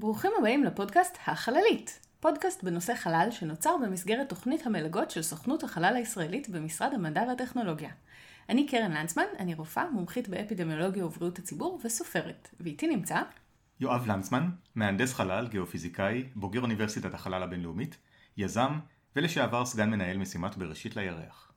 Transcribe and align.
ברוכים 0.00 0.30
הבאים 0.38 0.64
לפודקאסט 0.64 1.18
החללית, 1.26 2.06
פודקאסט 2.20 2.64
בנושא 2.64 2.94
חלל 2.94 3.28
שנוצר 3.30 3.76
במסגרת 3.82 4.28
תוכנית 4.28 4.66
המלגות 4.66 5.10
של 5.10 5.22
סוכנות 5.22 5.62
החלל 5.62 5.96
הישראלית 5.96 6.48
במשרד 6.48 6.94
המדע 6.94 7.22
והטכנולוגיה. 7.28 7.90
אני 8.48 8.66
קרן 8.66 8.92
לנצמן, 8.92 9.24
אני 9.38 9.54
רופאה, 9.54 9.90
מומחית 9.90 10.28
באפידמיולוגיה 10.28 11.06
ובריאות 11.06 11.38
הציבור 11.38 11.80
וסופרת, 11.84 12.48
ואיתי 12.60 12.86
נמצא... 12.86 13.22
יואב 13.80 14.06
לנצמן, 14.06 14.48
מהנדס 14.74 15.14
חלל, 15.14 15.48
גיאופיזיקאי, 15.48 16.24
בוגר 16.34 16.60
אוניברסיטת 16.60 17.14
החלל 17.14 17.42
הבינלאומית, 17.42 17.96
יזם 18.36 18.78
ולשעבר 19.16 19.66
סגן 19.66 19.90
מנהל 19.90 20.16
משימת 20.16 20.56
בראשית 20.56 20.96
לירח. 20.96 21.52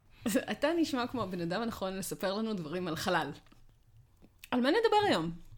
אתה 0.52 0.68
נשמע 0.78 1.08
כמו 1.08 1.24
הבן 1.24 1.42
אדם 1.42 1.62
הנכון 1.62 1.98
לספר 1.98 2.34
לנו 2.34 2.54
דברים 2.54 2.88
על 2.88 2.96
חלל. 2.96 3.32
על 4.52 4.62
מה 4.62 4.70
נדבר 4.70 5.08
היום? 5.08 5.53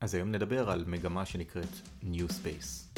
אז 0.00 0.14
היום 0.14 0.30
נדבר 0.32 0.70
על 0.70 0.84
מגמה 0.86 1.26
שנקראת 1.26 1.68
New 2.02 2.28
Space. 2.28 2.89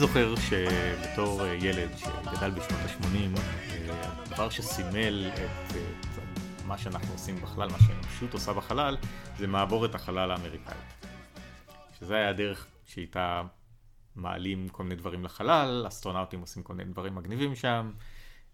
זוכר 0.00 0.34
שבתור 0.36 1.44
אה, 1.44 1.54
ילד 1.54 1.90
שגדל 1.96 2.50
בשנות 2.50 2.80
ה-80, 2.80 3.38
אה, 3.38 4.12
הדבר 4.26 4.50
שסימל 4.50 5.30
את, 5.34 5.76
את 5.76 6.64
מה 6.66 6.78
שאנחנו 6.78 7.12
עושים 7.12 7.36
בחלל, 7.36 7.68
מה 7.68 7.78
שהאנושות 7.78 8.32
עושה 8.32 8.52
בחלל, 8.52 8.96
זה 9.38 9.46
מעבור 9.46 9.86
את 9.86 9.94
החלל 9.94 10.30
האמריקאי. 10.30 10.74
שזה 11.98 12.14
היה 12.16 12.28
הדרך 12.28 12.66
שאיתה 12.86 13.42
מעלים 14.16 14.68
כל 14.68 14.82
מיני 14.82 14.94
דברים 14.94 15.24
לחלל, 15.24 15.84
אסטרונאוטים 15.88 16.40
עושים 16.40 16.62
כל 16.62 16.74
מיני 16.74 16.92
דברים 16.92 17.14
מגניבים 17.14 17.54
שם, 17.54 17.90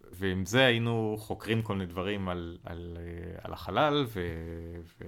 ועם 0.00 0.44
זה 0.46 0.64
היינו 0.64 1.16
חוקרים 1.18 1.62
כל 1.62 1.72
מיני 1.72 1.86
דברים 1.86 2.28
על, 2.28 2.58
על, 2.64 2.96
אה, 3.00 3.38
על 3.42 3.52
החלל, 3.52 4.04
ו... 4.08 4.20
ו... 5.00 5.04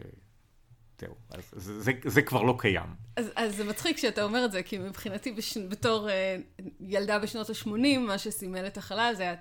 זהו, 1.01 1.15
אז 1.31 1.51
זה, 1.53 1.81
זה, 1.81 1.93
זה 2.05 2.23
כבר 2.23 2.43
לא 2.43 2.55
קיים. 2.59 2.87
אז, 3.17 3.31
אז 3.37 3.57
זה 3.57 3.65
מצחיק 3.65 3.97
שאתה 3.97 4.25
אומר 4.25 4.45
את 4.45 4.53
זה, 4.53 4.63
כי 4.63 4.79
מבחינתי 4.79 5.33
בש, 5.33 5.59
בתור 5.59 6.09
uh, 6.09 6.63
ילדה 6.81 7.19
בשנות 7.19 7.51
ה-80, 7.51 7.99
מה 8.07 8.19
שסימל 8.19 8.67
את 8.67 8.79
החלל 8.79 9.13
זה 9.17 9.23
היה... 9.23 9.35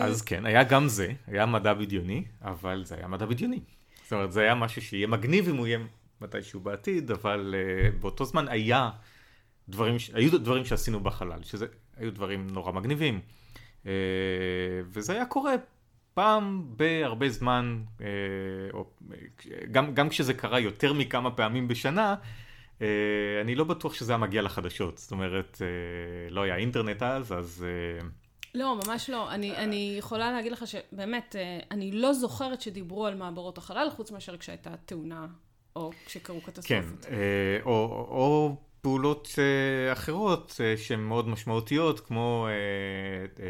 אז 0.00 0.22
כן, 0.22 0.46
היה 0.46 0.64
גם 0.64 0.88
זה, 0.88 1.12
היה 1.26 1.46
מדע 1.46 1.74
בדיוני, 1.74 2.24
אבל 2.42 2.84
זה 2.84 2.94
היה 2.94 3.08
מדע 3.08 3.26
בדיוני. 3.26 3.60
זאת 4.02 4.12
אומרת, 4.12 4.32
זה 4.32 4.40
היה 4.40 4.54
משהו 4.54 4.82
שיהיה 4.82 5.06
מגניב 5.06 5.48
אם 5.48 5.56
הוא 5.56 5.66
יהיה 5.66 5.78
מתישהו 6.20 6.60
בעתיד, 6.60 7.10
אבל 7.10 7.54
uh, 7.54 8.00
באותו 8.00 8.24
זמן 8.24 8.48
היה 8.48 8.90
דברים, 9.68 9.96
היו 10.14 10.38
דברים 10.38 10.64
שעשינו 10.64 11.00
בחלל, 11.00 11.42
שזה 11.42 11.66
היו 11.96 12.12
דברים 12.12 12.46
נורא 12.50 12.72
מגניבים. 12.72 13.20
Uh, 13.82 13.86
וזה 14.92 15.12
היה 15.12 15.26
קורה 15.26 15.54
פעם 16.14 16.64
בהרבה 16.76 17.28
זמן, 17.28 17.82
אה, 18.00 18.06
או, 18.72 18.90
גם, 19.70 19.94
גם 19.94 20.08
כשזה 20.08 20.34
קרה 20.34 20.60
יותר 20.60 20.92
מכמה 20.92 21.30
פעמים 21.30 21.68
בשנה, 21.68 22.14
אה, 22.82 22.86
אני 23.40 23.54
לא 23.54 23.64
בטוח 23.64 23.94
שזה 23.94 24.12
היה 24.12 24.18
מגיע 24.18 24.42
לחדשות. 24.42 24.98
זאת 24.98 25.10
אומרת, 25.12 25.62
אה, 25.62 26.30
לא 26.30 26.42
היה 26.42 26.56
אינטרנט 26.56 27.02
אז, 27.02 27.32
אז... 27.32 27.64
לא, 28.54 28.76
ממש 28.86 29.10
לא. 29.10 29.30
אני, 29.30 29.56
אני 29.56 29.94
יכולה 29.98 30.32
להגיד 30.32 30.52
לך 30.52 30.64
שבאמת, 30.66 31.36
אני 31.70 31.92
לא 31.92 32.12
זוכרת 32.12 32.60
שדיברו 32.60 33.06
על 33.06 33.14
מעברות 33.14 33.58
החלל, 33.58 33.88
חוץ 33.96 34.10
מאשר 34.10 34.36
כשהייתה 34.36 34.70
תאונה, 34.86 35.26
או 35.76 35.90
כשקרו 36.06 36.40
קטסטרופות. 36.40 37.04
כן, 37.04 37.12
או, 37.64 37.72
או 38.10 38.56
פעולות 38.82 39.28
uh, 39.34 39.92
אחרות 39.92 40.50
uh, 40.50 40.80
שהן 40.80 41.00
מאוד 41.00 41.28
משמעותיות, 41.28 42.00
כמו 42.00 42.48
uh, 42.48 43.38
uh, 43.38 43.40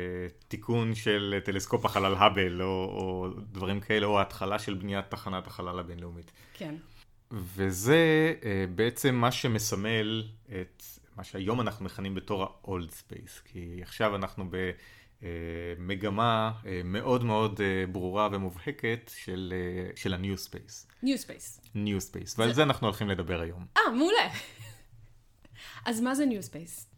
תיקון 0.48 0.94
של 0.94 1.38
טלסקופ 1.44 1.84
החלל 1.84 2.14
האבל, 2.14 2.62
או, 2.62 2.66
או 2.68 3.28
דברים 3.52 3.80
כאלה, 3.80 4.06
או 4.06 4.20
התחלה 4.20 4.58
של 4.58 4.74
בניית 4.74 5.04
תחנת 5.08 5.46
החלל 5.46 5.78
הבינלאומית. 5.78 6.32
כן. 6.54 6.74
וזה 7.30 8.34
uh, 8.40 8.44
בעצם 8.74 9.14
מה 9.14 9.32
שמסמל 9.32 10.24
את 10.46 10.82
מה 11.16 11.24
שהיום 11.24 11.60
אנחנו 11.60 11.84
מכנים 11.84 12.14
בתור 12.14 12.42
ה-old 12.42 12.90
space, 12.90 13.40
כי 13.44 13.78
עכשיו 13.82 14.16
אנחנו 14.16 14.44
במגמה 15.20 16.52
uh, 16.62 16.66
מאוד 16.84 17.24
מאוד 17.24 17.60
uh, 17.60 17.90
ברורה 17.92 18.28
ומובהקת 18.32 19.10
של, 19.16 19.54
של 19.96 20.14
ה-new 20.14 20.38
space. 20.48 21.04
new 21.04 21.18
space. 21.26 21.60
new 21.74 22.00
space, 22.10 22.34
ועל 22.38 22.48
זה... 22.48 22.54
זה 22.54 22.62
אנחנו 22.62 22.86
הולכים 22.86 23.08
לדבר 23.08 23.40
היום. 23.40 23.66
אה, 23.76 23.82
מעולה. 23.96 24.28
אז 25.84 26.00
מה 26.00 26.14
זה 26.14 26.24
New 26.24 26.52
Space? 26.52 26.90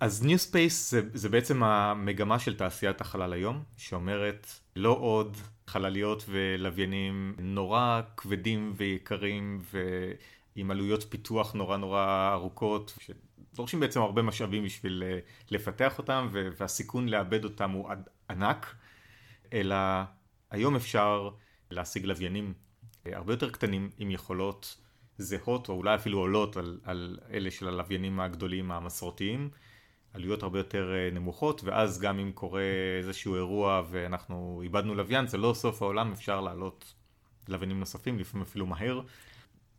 אז, 0.00 0.22
New 0.22 0.50
Space 0.50 0.90
זה, 0.90 1.00
זה 1.14 1.28
בעצם 1.28 1.62
המגמה 1.62 2.38
של 2.38 2.56
תעשיית 2.56 3.00
החלל 3.00 3.32
היום, 3.32 3.62
שאומרת 3.76 4.46
לא 4.76 4.96
עוד 5.00 5.36
חלליות 5.66 6.24
ולוויינים 6.28 7.34
נורא 7.38 8.00
כבדים 8.16 8.74
ויקרים 8.76 9.62
ועם 9.72 10.70
עלויות 10.70 11.04
פיתוח 11.08 11.52
נורא 11.52 11.76
נורא 11.76 12.30
ארוכות, 12.32 12.98
שדורשים 13.00 13.80
בעצם 13.80 14.00
הרבה 14.00 14.22
משאבים 14.22 14.64
בשביל 14.64 15.02
אה, 15.06 15.18
לפתח 15.50 15.98
אותם 15.98 16.28
והסיכון 16.32 17.08
לאבד 17.08 17.44
אותם 17.44 17.70
הוא 17.70 17.90
ענק, 18.30 18.74
אלא 19.52 19.76
היום 20.50 20.76
אפשר 20.76 21.30
להשיג 21.70 22.04
לוויינים 22.04 22.54
אה, 23.06 23.16
הרבה 23.16 23.32
יותר 23.32 23.50
קטנים 23.50 23.90
עם 23.98 24.10
יכולות 24.10 24.76
זהות 25.18 25.68
או 25.68 25.74
אולי 25.74 25.94
אפילו 25.94 26.18
עולות 26.18 26.56
על, 26.56 26.78
על 26.84 27.18
אלה 27.32 27.50
של 27.50 27.68
הלוויינים 27.68 28.20
הגדולים 28.20 28.70
המסורתיים, 28.70 29.50
עלויות 30.14 30.42
הרבה 30.42 30.58
יותר 30.58 30.92
אה, 30.94 31.10
נמוכות 31.12 31.64
ואז 31.64 32.00
גם 32.00 32.18
אם 32.18 32.32
קורה 32.32 32.62
איזשהו 32.98 33.34
אירוע 33.34 33.82
ואנחנו 33.90 34.60
איבדנו 34.62 34.94
לוויין 34.94 35.26
זה 35.26 35.36
לא 35.36 35.54
סוף 35.54 35.82
העולם 35.82 36.12
אפשר 36.12 36.40
לעלות 36.40 36.94
לוויינים 37.48 37.80
נוספים 37.80 38.18
לפעמים 38.18 38.42
אפילו 38.42 38.66
מהר. 38.66 39.00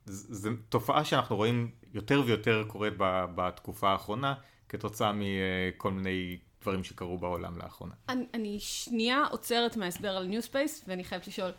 זו 0.06 0.50
תופעה 0.70 1.06
שאנחנו 1.06 1.36
רואים 1.36 1.72
יותר 1.94 2.22
ויותר 2.26 2.64
קורית 2.68 2.94
בתקופה 3.36 3.90
האחרונה 3.90 4.34
כתוצאה 4.70 5.12
מכל 5.16 5.92
מיני 5.92 6.38
דברים 6.62 6.84
שקרו 6.84 7.18
בעולם 7.18 7.58
לאחרונה. 7.58 7.94
אני, 8.10 8.26
אני 8.34 8.60
שנייה 8.60 9.24
עוצרת 9.32 9.78
מההסבר 9.78 10.18
על 10.18 10.26
New 10.26 10.48
Space 10.48 10.86
ואני 10.88 11.04
חייבת 11.04 11.28
לשאול, 11.28 11.52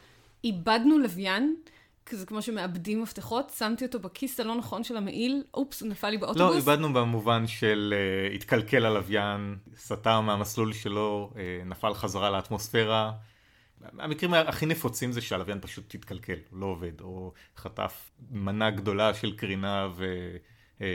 איבדנו 0.45 0.99
לוויין? 0.99 1.57
כזה 2.07 2.27
כמו 2.27 2.43
שמאבדים 2.43 3.03
מפתחות, 3.03 3.53
שמתי 3.59 3.85
אותו 3.85 4.01
בכיס 4.01 4.41
הלא 4.41 4.55
נכון 4.55 4.85
של 4.85 4.97
המעיל, 4.97 5.43
אופס, 5.55 5.83
הוא 5.83 5.89
נפל 5.89 6.11
לי 6.11 6.19
באוטובוס. 6.19 6.41
לא, 6.41 6.57
איבדנו 6.57 6.93
במובן 6.93 7.47
של 7.47 7.95
uh, 8.31 8.35
התקלקל 8.35 8.87
הלוויין, 8.87 9.57
סטה 9.77 10.21
מהמסלול 10.21 10.73
שלו, 10.73 11.33
uh, 11.33 11.39
נפל 11.69 11.95
חזרה 11.95 12.31
לאטמוספירה. 12.31 13.13
המקרים 13.99 14.35
הכי 14.35 14.67
נפוצים 14.67 15.13
זה 15.13 15.21
שהלוויין 15.21 15.59
פשוט 15.61 15.95
התקלקל, 15.95 16.37
לא 16.53 16.67
עובד, 16.67 17.01
או 17.01 17.33
חטף 17.57 18.11
מנה 18.31 18.71
גדולה 18.71 19.15
של 19.15 19.37
קרינה 19.37 19.89
ו... 19.95 20.05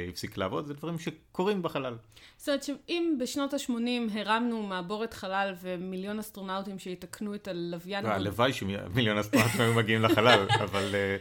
הפסיק 0.09 0.37
לעבוד, 0.37 0.65
זה 0.65 0.73
דברים 0.73 0.99
שקורים 0.99 1.61
בחלל. 1.61 1.95
זאת 2.37 2.49
אומרת 2.49 2.63
שאם 2.63 3.15
בשנות 3.19 3.53
ה-80 3.53 4.17
הרמנו 4.19 4.63
מעבורת 4.63 5.13
חלל 5.13 5.53
ומיליון 5.61 6.19
אסטרונאוטים 6.19 6.79
שיתקנו 6.79 7.35
את 7.35 7.47
הלוויין... 7.47 8.05
הלוואי 8.05 8.53
שמיליון 8.53 9.17
אסטרונאוטים 9.17 9.61
היו 9.61 9.73
מגיעים 9.73 10.01
לחלל, 10.01 10.47
אבל... 10.65 10.95
אה, 10.95 11.17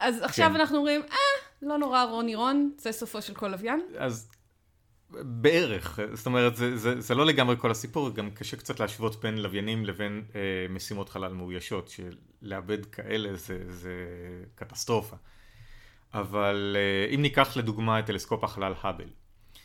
אז 0.00 0.22
עכשיו 0.22 0.48
כן. 0.48 0.54
אנחנו 0.54 0.76
אומרים, 0.76 1.00
אה, 1.00 1.16
לא 1.62 1.78
נורא 1.78 2.02
רוני 2.02 2.34
רון, 2.34 2.70
זה 2.78 2.92
סופו 2.92 3.22
של 3.22 3.34
כל 3.34 3.48
לוויין. 3.48 3.80
אז 3.98 4.30
בערך, 5.10 5.98
זאת 6.12 6.26
אומרת, 6.26 6.56
זה, 6.56 6.76
זה, 6.76 7.00
זה 7.00 7.14
לא 7.14 7.26
לגמרי 7.26 7.56
כל 7.58 7.70
הסיפור, 7.70 8.10
גם 8.10 8.30
קשה 8.30 8.56
קצת 8.56 8.80
להשוות 8.80 9.20
בין 9.22 9.38
לוויינים 9.38 9.84
לבין 9.84 10.24
אה, 10.34 10.40
משימות 10.70 11.08
חלל 11.08 11.32
מאוישות, 11.32 11.88
שלאבד 11.88 12.86
כאלה 12.86 13.36
זה, 13.36 13.58
זה 13.68 13.94
קטסטרופה. 14.54 15.16
אבל 16.14 16.76
אה, 16.78 17.14
אם 17.14 17.22
ניקח 17.22 17.56
לדוגמה 17.56 17.98
את 17.98 18.06
טלסקופ 18.06 18.44
החלל 18.44 18.72
האבל, 18.80 19.08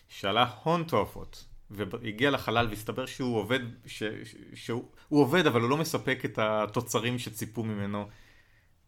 שעלה 0.08 0.50
הון 0.64 0.84
תועפות, 0.84 1.46
והגיע 1.72 2.32
לחלל 2.32 2.68
והסתבר 2.70 3.06
שהוא 3.06 3.38
עובד, 3.38 3.60
ש, 3.86 4.04
ש, 4.04 4.36
שהוא 4.54 4.84
עובד 5.10 5.48
אבל 5.48 5.62
הוא 5.62 5.70
לא 5.70 5.78
מספק 5.78 6.26
את 6.26 6.40
התוצרים 6.40 7.20
שציפו 7.20 7.64
ממנו 7.64 8.08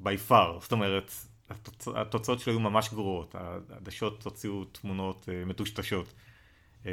by 0.03 0.29
far, 0.29 0.59
זאת 0.59 0.71
אומרת, 0.71 1.11
התוצ... 1.49 1.87
התוצאות 1.87 2.39
שלו 2.39 2.53
היו 2.53 2.59
ממש 2.59 2.89
גרועות, 2.89 3.35
העדשות 3.35 4.23
הוציאו 4.23 4.65
תמונות 4.65 5.29
uh, 5.29 5.49
מטושטשות. 5.49 6.13
Uh, 6.83 6.87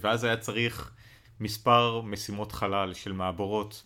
ואז 0.00 0.24
היה 0.24 0.36
צריך 0.36 0.94
מספר 1.40 2.00
משימות 2.00 2.52
חלל 2.52 2.94
של 2.94 3.12
מעבורות 3.12 3.84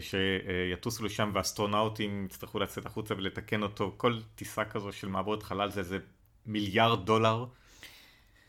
שיטוסו 0.00 1.04
לשם 1.04 1.30
ואסטרונאוטים 1.34 2.24
יצטרכו 2.24 2.58
לצאת 2.58 2.86
החוצה 2.86 3.14
ולתקן 3.14 3.62
אותו, 3.62 3.94
כל 3.96 4.20
טיסה 4.34 4.64
כזו 4.64 4.92
של 4.92 5.08
מעבורת 5.08 5.42
חלל 5.42 5.70
זה 5.70 5.80
איזה 5.80 5.98
מיליארד 6.46 7.06
דולר. 7.06 7.44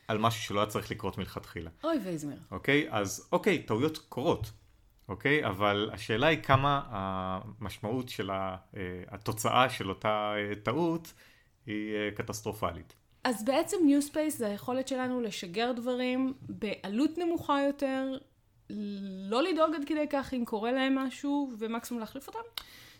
על 0.08 0.18
משהו 0.18 0.42
שלא 0.42 0.60
היה 0.60 0.66
צריך 0.66 0.90
לקרות 0.90 1.18
מלכתחילה. 1.18 1.70
אוי 1.84 1.98
ואיזמר. 2.04 2.36
אוקיי, 2.50 2.86
אז 2.90 3.28
אוקיי, 3.32 3.62
טעויות 3.62 3.98
קורות, 3.98 4.50
אוקיי? 5.08 5.46
אבל 5.46 5.90
השאלה 5.92 6.26
היא 6.26 6.42
כמה 6.42 6.82
המשמעות 6.88 8.08
של 8.08 8.30
אה, 8.30 8.56
התוצאה 9.08 9.70
של 9.70 9.88
אותה 9.88 10.34
אה, 10.36 10.54
טעות 10.62 11.12
היא 11.66 11.94
אה, 11.94 12.10
קטסטרופלית. 12.16 12.94
אז 13.24 13.44
בעצם 13.44 13.76
New 13.86 14.06
Space 14.06 14.38
זה 14.38 14.46
היכולת 14.46 14.88
שלנו 14.88 15.20
לשגר 15.20 15.72
דברים 15.72 16.34
בעלות 16.42 17.18
נמוכה 17.18 17.62
יותר, 17.66 18.18
לא 19.30 19.42
לדאוג 19.42 19.74
עד 19.74 19.82
כדי 19.86 20.06
כך 20.10 20.34
אם 20.34 20.44
קורה 20.44 20.72
להם 20.72 20.94
משהו, 20.98 21.52
ומקסימום 21.58 22.00
להחליף 22.00 22.28
אותם? 22.28 22.38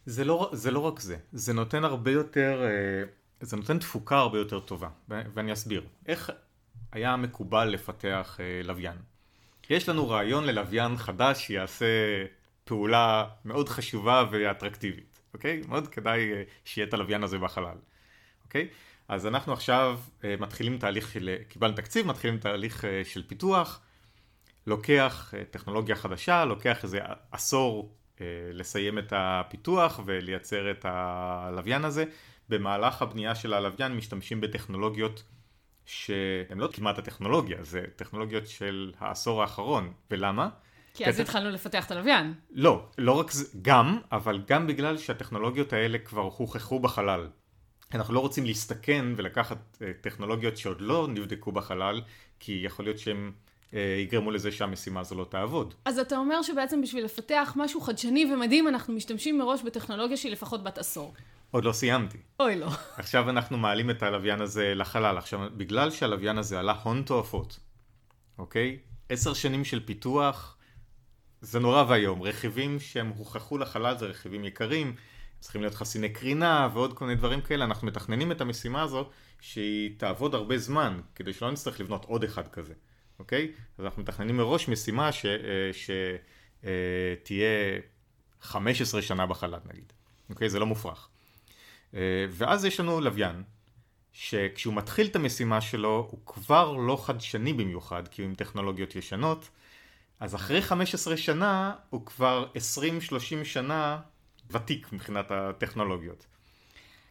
זה 0.06 0.25
לא, 0.25 0.50
זה 0.53 0.71
לא 0.71 0.79
רק 0.79 1.00
זה, 1.00 1.17
זה 1.32 1.53
נותן 1.53 1.85
הרבה 1.85 2.11
יותר, 2.11 2.62
זה 3.41 3.56
נותן 3.56 3.79
תפוקה 3.79 4.17
הרבה 4.17 4.38
יותר 4.38 4.61
טובה, 4.61 4.88
ואני 5.09 5.53
אסביר. 5.53 5.82
איך 6.06 6.32
היה 6.93 7.17
מקובל 7.17 7.69
לפתח 7.69 8.38
לוויין? 8.65 8.97
יש 9.71 9.88
לנו 9.88 10.09
רעיון 10.09 10.44
ללוויין 10.44 10.97
חדש 10.97 11.47
שיעשה 11.47 11.87
פעולה 12.65 13.25
מאוד 13.44 13.69
חשובה 13.69 14.25
ואטרקטיבית, 14.31 15.21
אוקיי? 15.35 15.62
מאוד 15.69 15.88
כדאי 15.88 16.32
אה, 16.32 16.43
שיהיה 16.65 16.87
את 16.87 16.94
הלוויין 16.94 17.23
הזה 17.23 17.38
בחלל, 17.38 17.76
אוקיי? 18.44 18.69
אז 19.09 19.26
אנחנו 19.26 19.53
עכשיו 19.53 20.00
אה, 20.25 20.35
מתחילים 20.38 20.79
תהליך 20.79 21.12
של, 21.12 21.37
קיבלנו 21.49 21.76
תקציב, 21.76 22.06
מתחילים 22.06 22.38
תהליך 22.38 22.85
אה, 22.85 23.03
של 23.05 23.23
פיתוח, 23.26 23.81
לוקח 24.66 25.34
טכנולוגיה 25.50 25.96
חדשה, 25.96 26.44
לוקח 26.44 26.84
איזה 26.84 26.99
עשור 27.31 27.94
לסיים 28.52 28.99
את 28.99 29.12
הפיתוח 29.16 30.00
ולייצר 30.05 30.70
את 30.70 30.84
הלוויין 30.88 31.84
הזה. 31.84 32.05
במהלך 32.49 33.02
הבנייה 33.02 33.34
של 33.34 33.55
הלוויין 33.55 33.93
משתמשים 33.96 34.40
בטכנולוגיות 34.40 35.22
שהן 35.87 36.58
לא 36.58 36.69
כמעט 36.72 36.99
הטכנולוגיה, 36.99 37.62
זה 37.62 37.84
טכנולוגיות 37.96 38.46
של 38.46 38.93
העשור 38.99 39.43
האחרון. 39.43 39.93
ולמה? 40.11 40.49
כי 40.94 41.06
אז 41.06 41.20
התחלנו 41.20 41.50
לפתח 41.50 41.87
את 41.87 41.90
הלוויין. 41.90 42.34
לא, 42.50 42.87
לא 42.99 43.12
רק 43.12 43.31
זה, 43.31 43.58
גם, 43.62 43.99
אבל 44.12 44.43
גם 44.46 44.66
בגלל 44.66 44.99
שהטכנולוגיות 44.99 45.72
האלה 45.72 45.99
כבר 45.99 46.22
הוכחו 46.22 46.81
בחלל. 46.81 47.28
אנחנו 47.94 48.14
לא 48.14 48.20
רוצים 48.20 48.44
להסתכן 48.44 49.05
ולקחת 49.16 49.78
אה, 49.82 49.93
טכנולוגיות 50.00 50.56
שעוד 50.56 50.81
לא 50.81 51.08
נבדקו 51.08 51.52
בחלל, 51.52 52.02
כי 52.40 52.61
יכול 52.64 52.84
להיות 52.84 52.96
אה, 53.08 53.12
יגרמו 54.03 54.31
לזה 54.31 54.53
שהמשימה 54.53 55.00
הזו 55.00 55.15
לא 55.15 55.25
תעבוד. 55.25 55.75
אז 55.85 55.99
אתה 55.99 56.17
אומר 56.17 56.43
שבעצם 56.43 56.82
בשביל 56.82 57.05
לפתח 57.05 57.53
משהו 57.56 57.81
חדשני 57.81 58.32
ומדהים, 58.32 58.69
אנחנו 58.69 58.94
משתמשים 58.94 59.38
מראש 59.38 59.62
בטכנולוגיה 59.62 60.17
שהיא 60.17 60.32
לפחות 60.32 60.62
בת 60.62 60.79
עשור. 60.79 61.15
עוד 61.50 61.65
לא 61.65 61.73
סיימתי. 61.73 62.19
אוי 62.41 62.56
לא. 62.56 62.69
עכשיו 62.97 63.31
אנחנו 63.31 63.59
מעלים 63.59 63.91
את 63.91 64.03
הלוויין 64.03 64.41
הזה 64.41 64.75
לחלל. 64.75 65.19
עכשיו, 65.19 65.41
בגלל 65.56 65.91
שהלוויין 65.91 66.38
הזה 66.38 66.59
עלה 66.59 66.73
הון 66.82 67.03
תועפות, 67.03 67.59
אוקיי? 68.38 68.79
עשר 69.09 69.35
שנים 69.35 69.65
של 69.65 69.87
פיתוח, 69.87 70.56
זה 71.41 71.61
נורא 71.61 71.85
ואיום. 71.88 72.23
רכיבים 72.23 72.81
שהם 72.81 73.09
הוכחו 73.17 73.59
לחלל 73.59 73.99
זה 73.99 74.06
רכיבים 74.06 74.44
יקרים, 74.44 74.94
צריכים 75.41 75.61
להיות 75.61 75.75
חסיני 75.75 76.09
קרינה 76.09 76.69
ועוד 76.73 76.93
כל 76.93 77.05
מיני 77.05 77.17
דברים 77.17 77.41
כאלה. 77.41 77.65
אנחנו 77.65 77.87
מתכננים 77.87 78.32
את 78.32 78.41
המשימה 78.41 78.82
הזו 78.82 79.09
שהיא 79.41 79.99
תעבוד 79.99 80.35
הרבה 80.35 80.59
זמן, 80.59 81.00
כדי 81.15 81.32
שלא 81.32 81.50
נצטרך 81.50 81.81
לבנות 81.81 82.05
עוד 82.05 82.25
אחד 82.25 82.49
כזה, 82.49 82.75
אוקיי? 83.19 83.52
אז 83.78 83.84
אנחנו 83.84 84.02
מתכננים 84.02 84.37
מראש 84.37 84.69
משימה 84.69 85.11
שתהיה 86.62 87.46
אה, 87.72 87.78
15 88.40 89.02
שנה 89.02 89.26
בחלל 89.26 89.61
נגיד, 89.72 89.93
אוקיי? 90.31 90.49
זה 90.49 90.58
לא 90.58 90.66
מופרך. 90.66 91.08
אה, 91.94 92.26
ואז 92.31 92.64
יש 92.64 92.81
לנו 92.81 93.00
לוויין, 93.00 93.43
שכשהוא 94.12 94.75
מתחיל 94.75 95.06
את 95.06 95.16
המשימה 95.16 95.61
שלו, 95.61 96.08
הוא 96.11 96.20
כבר 96.26 96.72
לא 96.72 97.05
חדשני 97.05 97.52
במיוחד, 97.52 98.08
כי 98.08 98.22
הוא 98.22 98.28
עם 98.28 98.34
טכנולוגיות 98.34 98.96
ישנות, 98.96 99.49
אז 100.20 100.34
אחרי 100.34 100.62
15 100.62 101.16
שנה, 101.16 101.75
הוא 101.90 102.06
כבר 102.06 102.46
20-30 103.43 103.44
שנה 103.44 103.99
ותיק 104.50 104.93
מבחינת 104.93 105.31
הטכנולוגיות. 105.31 106.26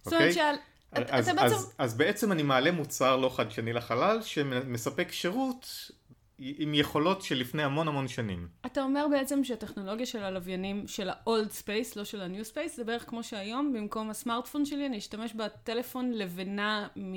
זאת 0.04 0.14
אומרת 0.14 0.34
שעל... 0.34 0.56
אז, 0.96 1.04
אז, 1.10 1.36
בעצם... 1.36 1.46
אז, 1.46 1.74
אז 1.78 1.98
בעצם 1.98 2.32
אני 2.32 2.44
מעלה 2.44 2.72
מוצר 2.72 3.18
לא 3.18 3.30
חדשני 3.30 3.74
לחלל 3.74 4.22
שמספק 4.22 5.12
שירות 5.12 5.92
עם 6.40 6.74
יכולות 6.74 7.22
של 7.22 7.38
לפני 7.38 7.64
המון 7.64 7.88
המון 7.88 8.08
שנים. 8.08 8.48
אתה 8.66 8.84
אומר 8.84 9.06
בעצם 9.12 9.44
שהטכנולוגיה 9.44 10.06
של 10.06 10.24
הלוויינים 10.24 10.88
של 10.88 11.10
ה-old 11.10 11.62
space, 11.62 11.94
לא 11.96 12.04
של 12.04 12.22
ה-new 12.22 12.54
space, 12.54 12.76
זה 12.76 12.84
בערך 12.84 13.10
כמו 13.10 13.24
שהיום, 13.24 13.74
במקום 13.74 14.10
הסמארטפון 14.10 14.66
שלי, 14.66 14.86
אני 14.86 14.98
אשתמש 14.98 15.34
בטלפון 15.34 16.12
לבנה 16.12 16.88
מ... 16.96 17.14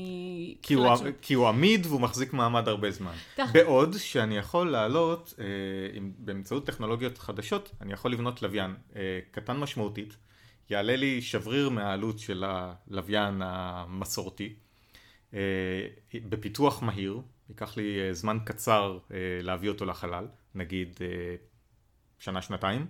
כי 0.63 0.75
הוא, 0.75 0.97
של... 0.97 1.13
כי 1.23 1.35
הוא 1.35 1.49
עמיד 1.49 1.87
והוא 1.87 2.01
מחזיק 2.01 2.33
מעמד 2.33 2.69
הרבה 2.69 2.91
זמן. 2.91 3.13
תח... 3.35 3.53
בעוד 3.53 3.95
שאני 3.99 4.39
יכול 4.39 4.71
לעלות, 4.71 5.35
אה, 5.39 5.45
עם, 5.95 6.13
באמצעות 6.19 6.67
טכנולוגיות 6.67 7.19
חדשות, 7.19 7.71
אני 7.81 7.93
יכול 7.93 8.13
לבנות 8.13 8.43
לוויין 8.43 8.75
אה, 8.97 9.19
קטן 9.31 9.57
משמעותית, 9.57 10.17
יעלה 10.71 10.97
לי 10.97 11.23
שבריר 11.23 11.69
מהעלות 11.69 12.19
של 12.19 12.45
הלוויין 12.47 13.43
המסורתי, 13.45 14.55
אה, 15.35 15.39
בפיתוח 16.15 16.83
מהיר. 16.83 17.21
ייקח 17.49 17.77
לי 17.77 18.01
אה, 18.01 18.15
זמן 18.15 18.39
קצר 18.45 18.99
אה, 19.11 19.17
להביא 19.43 19.69
אותו 19.69 19.85
לחלל, 19.85 20.27
נגיד 20.55 20.97
שנה-שנתיים. 22.19 22.87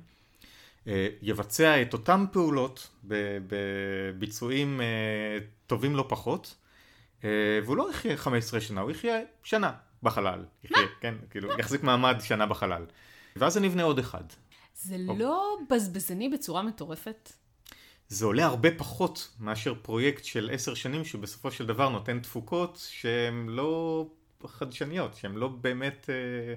יבצע 1.23 1.82
את 1.82 1.93
אותן 1.93 2.25
פעולות 2.32 2.90
בביצועים 3.05 4.81
טובים 5.67 5.96
לא 5.96 6.05
פחות, 6.08 6.56
והוא 7.64 7.76
לא 7.76 7.90
יחיה 7.90 8.17
15 8.17 8.61
שנה, 8.61 8.81
הוא 8.81 8.90
יחיה 8.90 9.19
שנה 9.43 9.72
בחלל. 10.02 10.44
יחיה, 10.64 10.87
כן, 11.00 11.14
כאילו, 11.31 11.58
יחזיק 11.58 11.82
מעמד 11.82 12.17
שנה 12.20 12.46
בחלל. 12.46 12.84
ואז 13.37 13.58
אני 13.58 13.69
אבנה 13.69 13.82
עוד 13.82 13.99
אחד. 13.99 14.25
זה 14.75 14.96
לא 14.99 15.58
בזבזני 15.70 16.29
בצורה 16.29 16.62
מטורפת? 16.62 17.31
זה 18.08 18.26
עולה 18.26 18.47
הרבה 18.47 18.69
פחות 18.79 19.35
מאשר 19.41 19.75
פרויקט 19.82 20.25
של 20.25 20.50
עשר 20.53 20.75
שנים 20.75 21.05
שבסופו 21.05 21.50
של 21.50 21.67
דבר 21.67 21.88
נותן 21.88 22.20
תפוקות 22.20 22.86
שהן 22.91 23.46
לא 23.48 24.06
חדשניות, 24.46 25.15
שהן 25.15 25.34
לא 25.34 25.48
באמת 25.48 26.10
אה, 26.10 26.55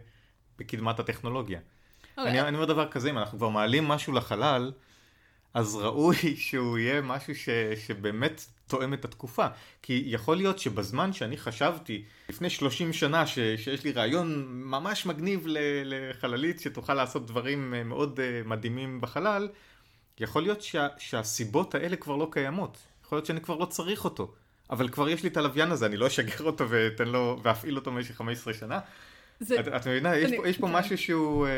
בקדמת 0.59 0.99
הטכנולוגיה. 0.99 1.59
Okay. 1.59 2.09
אוקיי. 2.17 2.31
אני, 2.31 2.41
אני 2.41 2.55
אומר 2.55 2.65
דבר 2.65 2.91
כזה, 2.91 3.09
אם 3.09 3.17
אנחנו 3.17 3.37
כבר 3.37 3.49
מעלים 3.49 3.87
משהו 3.87 4.13
לחלל, 4.13 4.71
אז 5.53 5.75
ראוי 5.75 6.15
שהוא 6.47 6.77
יהיה 6.77 7.01
משהו 7.01 7.35
ש, 7.35 7.49
שבאמת 7.87 8.45
תואם 8.67 8.93
את 8.93 9.05
התקופה. 9.05 9.47
כי 9.81 10.03
יכול 10.05 10.37
להיות 10.37 10.59
שבזמן 10.59 11.13
שאני 11.13 11.37
חשבתי, 11.37 12.03
לפני 12.29 12.49
30 12.49 12.93
שנה, 12.93 13.27
ש, 13.27 13.39
שיש 13.57 13.83
לי 13.83 13.91
רעיון 13.91 14.45
ממש 14.49 15.05
מגניב 15.05 15.45
לחללית 15.85 16.59
שתוכל 16.59 16.93
לעשות 16.93 17.25
דברים 17.25 17.73
אה, 17.73 17.83
מאוד 17.83 18.19
אה, 18.19 18.41
מדהימים 18.45 19.01
בחלל, 19.01 19.49
יכול 20.19 20.41
להיות 20.41 20.61
שה, 20.61 20.87
שהסיבות 20.97 21.75
האלה 21.75 21.95
כבר 21.95 22.15
לא 22.15 22.27
קיימות. 22.31 22.77
יכול 23.05 23.15
להיות 23.15 23.25
שאני 23.25 23.41
כבר 23.41 23.55
לא 23.55 23.65
צריך 23.65 24.05
אותו. 24.05 24.33
אבל 24.69 24.89
כבר 24.89 25.09
יש 25.09 25.23
לי 25.23 25.29
את 25.29 25.37
הלוויין 25.37 25.71
הזה, 25.71 25.85
אני 25.85 25.97
לא 25.97 26.07
אשגר 26.07 26.43
אותו 26.43 26.69
ואתן 26.69 27.07
לו, 27.07 27.39
ואפעיל 27.43 27.75
אותו 27.75 27.91
במשך 27.91 28.15
15 28.15 28.53
שנה. 28.53 28.79
זה... 29.39 29.59
את, 29.59 29.67
את 29.67 29.87
מבינה, 29.87 30.17
יש, 30.17 30.31
פה, 30.37 30.47
יש 30.47 30.57
פה 30.57 30.67
כן. 30.67 30.73
משהו 30.73 30.97
שהוא 30.97 31.47
אה, 31.47 31.51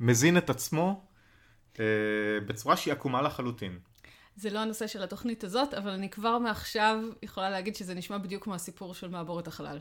מזין 0.00 0.36
את 0.36 0.50
עצמו 0.50 1.02
אה, 1.80 1.84
בצורה 2.46 2.76
שהיא 2.76 2.92
עקומה 2.92 3.22
לחלוטין. 3.22 3.78
זה 4.36 4.50
לא 4.50 4.58
הנושא 4.58 4.86
של 4.86 5.02
התוכנית 5.02 5.44
הזאת, 5.44 5.74
אבל 5.74 5.90
אני 5.90 6.10
כבר 6.10 6.38
מעכשיו 6.38 6.98
יכולה 7.22 7.50
להגיד 7.50 7.76
שזה 7.76 7.94
נשמע 7.94 8.18
בדיוק 8.18 8.44
כמו 8.44 8.54
הסיפור 8.54 8.94
של 8.94 9.08
מעבורת 9.08 9.48
החלל. 9.48 9.78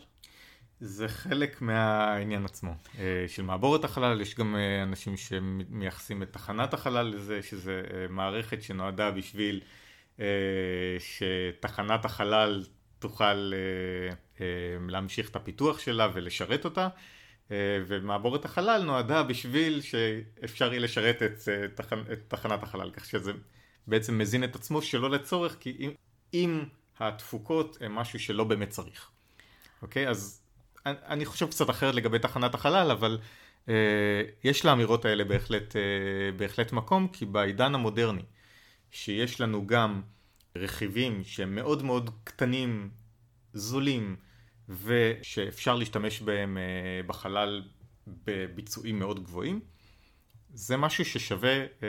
זה 0.79 1.07
חלק 1.07 1.61
מהעניין 1.61 2.45
עצמו. 2.45 2.71
אה, 2.99 3.25
של 3.27 3.43
מעבורת 3.43 3.83
החלל, 3.83 4.21
יש 4.21 4.35
גם 4.35 4.55
אה, 4.55 4.83
אנשים 4.83 5.17
שמייחסים 5.17 6.23
את 6.23 6.33
תחנת 6.33 6.73
החלל 6.73 7.07
לזה, 7.15 7.41
שזה 7.41 7.81
אה, 7.93 8.05
מערכת 8.09 8.63
שנועדה 8.63 9.11
בשביל 9.11 9.61
שתחנת 10.99 12.05
החלל 12.05 12.63
תוכל 12.99 13.53
להמשיך 14.89 15.29
את 15.29 15.35
הפיתוח 15.35 15.79
שלה 15.79 16.07
ולשרת 16.13 16.65
אותה. 16.65 16.87
ומעבורת 17.87 18.45
החלל 18.45 18.83
נועדה 18.83 19.23
בשביל 19.23 19.81
שאפשר 19.81 20.73
יהיה 20.73 20.79
לשרת 20.79 21.23
את, 21.23 21.39
תחנ... 21.75 21.99
את 22.13 22.19
תחנת 22.27 22.63
החלל, 22.63 22.91
כך 22.91 23.05
שזה 23.05 23.31
בעצם 23.87 24.17
מזין 24.17 24.43
את 24.43 24.55
עצמו 24.55 24.81
שלא 24.81 25.09
לצורך, 25.09 25.57
כי 25.59 25.77
אם, 25.79 25.91
אם 26.33 26.63
התפוקות 26.99 27.77
הן 27.81 27.91
משהו 27.91 28.19
שלא 28.19 28.43
באמת 28.43 28.69
צריך. 28.69 29.09
אוקיי? 29.81 30.09
אז 30.09 30.41
אני 30.85 31.25
חושב 31.25 31.49
קצת 31.49 31.69
אחרת 31.69 31.95
לגבי 31.95 32.19
תחנת 32.19 32.53
החלל, 32.55 32.91
אבל 32.91 33.19
אה, 33.69 33.73
יש 34.43 34.65
לאמירות 34.65 35.05
האלה 35.05 35.23
בהחלט, 35.23 35.75
אה, 35.75 35.81
בהחלט 36.37 36.71
מקום, 36.71 37.07
כי 37.07 37.25
בעידן 37.25 37.75
המודרני, 37.75 38.23
שיש 38.91 39.41
לנו 39.41 39.67
גם 39.67 40.01
רכיבים 40.55 41.23
שהם 41.23 41.55
מאוד 41.55 41.83
מאוד 41.83 42.09
קטנים, 42.23 42.89
זולים, 43.53 44.15
ושאפשר 44.69 45.75
להשתמש 45.75 46.21
בהם 46.21 46.57
אה, 46.57 47.01
בחלל 47.07 47.63
בביצועים 48.07 48.99
מאוד 48.99 49.23
גבוהים, 49.23 49.59
זה 50.53 50.77
משהו 50.77 51.05
ששווה 51.05 51.59
אה, 51.59 51.87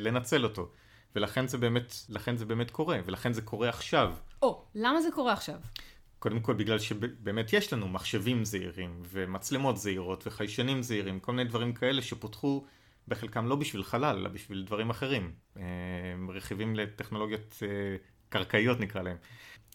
לנצל 0.00 0.44
אותו. 0.44 0.72
ולכן 1.16 1.48
זה 1.48 1.58
באמת, 1.58 1.94
לכן 2.08 2.36
זה 2.36 2.44
באמת 2.44 2.70
קורה, 2.70 2.98
ולכן 3.06 3.32
זה 3.32 3.42
קורה 3.42 3.68
עכשיו. 3.68 4.14
או, 4.42 4.64
למה 4.74 5.00
זה 5.00 5.08
קורה 5.14 5.32
עכשיו? 5.32 5.58
קודם 6.20 6.40
כל 6.40 6.54
בגלל 6.54 6.78
שבאמת 6.78 7.52
יש 7.52 7.72
לנו 7.72 7.88
מחשבים 7.88 8.44
זעירים, 8.44 9.02
ומצלמות 9.10 9.76
זעירות, 9.76 10.26
וחיישנים 10.26 10.82
זעירים, 10.82 11.20
כל 11.20 11.32
מיני 11.32 11.48
דברים 11.48 11.72
כאלה 11.72 12.02
שפותחו 12.02 12.64
בחלקם 13.08 13.46
לא 13.46 13.56
בשביל 13.56 13.82
חלל, 13.82 14.16
אלא 14.16 14.28
בשביל 14.28 14.64
דברים 14.64 14.90
אחרים. 14.90 15.32
אה, 15.56 15.62
רכיבים 16.28 16.76
לטכנולוגיות 16.76 17.62
אה, 17.62 17.68
קרקעיות 18.28 18.80
נקרא 18.80 19.02
להם. 19.02 19.16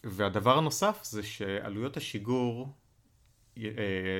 והדבר 0.04 0.58
הנוסף 0.58 1.00
זה 1.04 1.22
שעלויות 1.22 1.96
השיגור 1.96 2.74
אה, 3.58 3.62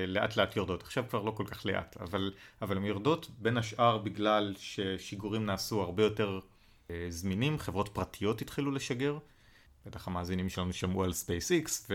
לאט 0.06 0.37
לאט 0.37 0.56
יורדות. 0.56 0.83
עכשיו 0.83 1.04
כבר 1.09 1.23
לא 1.23 1.30
כל 1.30 1.47
כך 1.47 1.66
לאט, 1.66 1.97
אבל, 2.00 2.33
אבל 2.62 2.76
הן 2.76 2.85
יורדות 2.85 3.30
בין 3.38 3.56
השאר 3.56 3.99
בגלל 3.99 4.54
ששיגורים 4.59 5.47
נעשו 5.47 5.83
הרבה 5.83 6.02
יותר 6.02 6.40
זמינים, 7.09 7.59
חברות 7.59 7.88
פרטיות 7.88 8.40
התחילו 8.40 8.71
לשגר. 8.71 9.18
בטח 9.86 10.08
המאזינים 10.08 10.48
שלנו 10.48 10.72
שמעו 10.72 11.04
על 11.04 11.10
SpaceX 11.10 11.90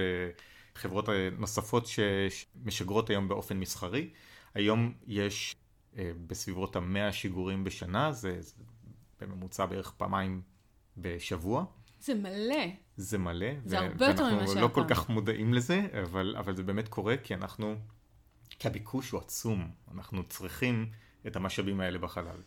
וחברות 0.75 1.09
נוספות 1.37 1.87
שמשגרות 1.87 3.09
היום 3.09 3.27
באופן 3.27 3.57
מסחרי. 3.59 4.09
היום 4.53 4.93
יש 5.07 5.55
אה, 5.97 6.11
בסביבות 6.27 6.75
המאה 6.75 7.11
שיגורים 7.11 7.63
בשנה, 7.63 8.11
זה, 8.11 8.41
זה 8.41 8.53
בממוצע 9.21 9.65
בערך 9.65 9.91
פעמיים 9.91 10.41
בשבוע. 10.97 11.65
זה 11.99 12.15
מלא. 12.15 12.65
זה 12.97 13.17
מלא. 13.17 13.47
זה 13.65 13.79
הרבה 13.79 14.05
יותר 14.05 14.33
ממה 14.33 14.47
שאנחנו 14.47 14.61
לא 14.61 14.67
כל 14.67 14.83
כך 14.89 15.09
מודעים 15.09 15.53
לזה, 15.53 15.87
אבל, 16.03 16.35
אבל 16.39 16.55
זה 16.55 16.63
באמת 16.63 16.87
קורה 16.87 17.17
כי 17.17 17.33
אנחנו, 17.33 17.75
כי 18.49 18.67
הביקוש 18.67 19.09
הוא 19.09 19.21
עצום. 19.21 19.71
אנחנו 19.93 20.23
צריכים 20.23 20.91
את 21.27 21.35
המשאבים 21.35 21.79
האלה 21.79 21.99
בחלל. 21.99 22.41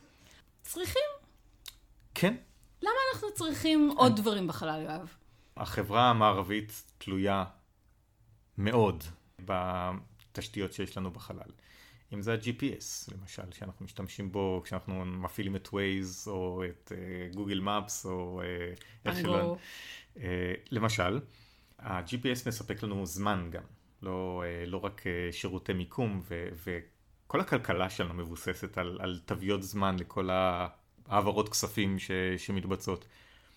צריכים? 0.62 1.02
כן. 2.14 2.36
למה 2.82 2.92
אנחנו 3.14 3.28
צריכים 3.34 3.92
עוד 3.96 4.16
דברים 4.16 4.46
בחלל, 4.46 4.82
יואב? 4.82 5.14
החברה 5.56 6.10
המערבית 6.10 6.82
תלויה 6.98 7.44
מאוד 8.58 9.04
בתשתיות 9.38 10.72
שיש 10.72 10.96
לנו 10.96 11.10
בחלל. 11.10 11.50
אם 12.14 12.22
זה 12.22 12.32
ה-GPS 12.32 13.14
למשל, 13.14 13.52
שאנחנו 13.52 13.84
משתמשים 13.84 14.32
בו 14.32 14.60
כשאנחנו 14.64 15.04
מפעילים 15.04 15.56
את 15.56 15.68
Waze 15.68 16.26
או 16.30 16.62
את 16.64 16.92
גוגל 17.34 17.58
uh, 17.58 17.62
מפס 17.62 18.06
או 18.06 18.42
uh, 18.42 19.08
איך 19.08 19.18
שלא. 19.18 19.56
Uh, 20.16 20.20
למשל, 20.70 21.20
ה-GPS 21.78 22.48
מספק 22.48 22.82
לנו 22.82 23.06
זמן 23.06 23.48
גם, 23.50 23.62
לא, 24.02 24.42
uh, 24.44 24.68
לא 24.68 24.84
רק 24.84 25.02
uh, 25.02 25.32
שירותי 25.32 25.72
מיקום 25.72 26.20
ו- 26.28 26.48
וכל 26.64 27.40
הכלכלה 27.40 27.90
שלנו 27.90 28.14
מבוססת 28.14 28.78
על, 28.78 28.98
על 29.00 29.20
תוויות 29.24 29.62
זמן 29.62 29.96
לכל 29.98 30.28
העברות 31.06 31.48
כספים 31.48 31.98
ש- 31.98 32.10
שמתבצעות. 32.36 33.04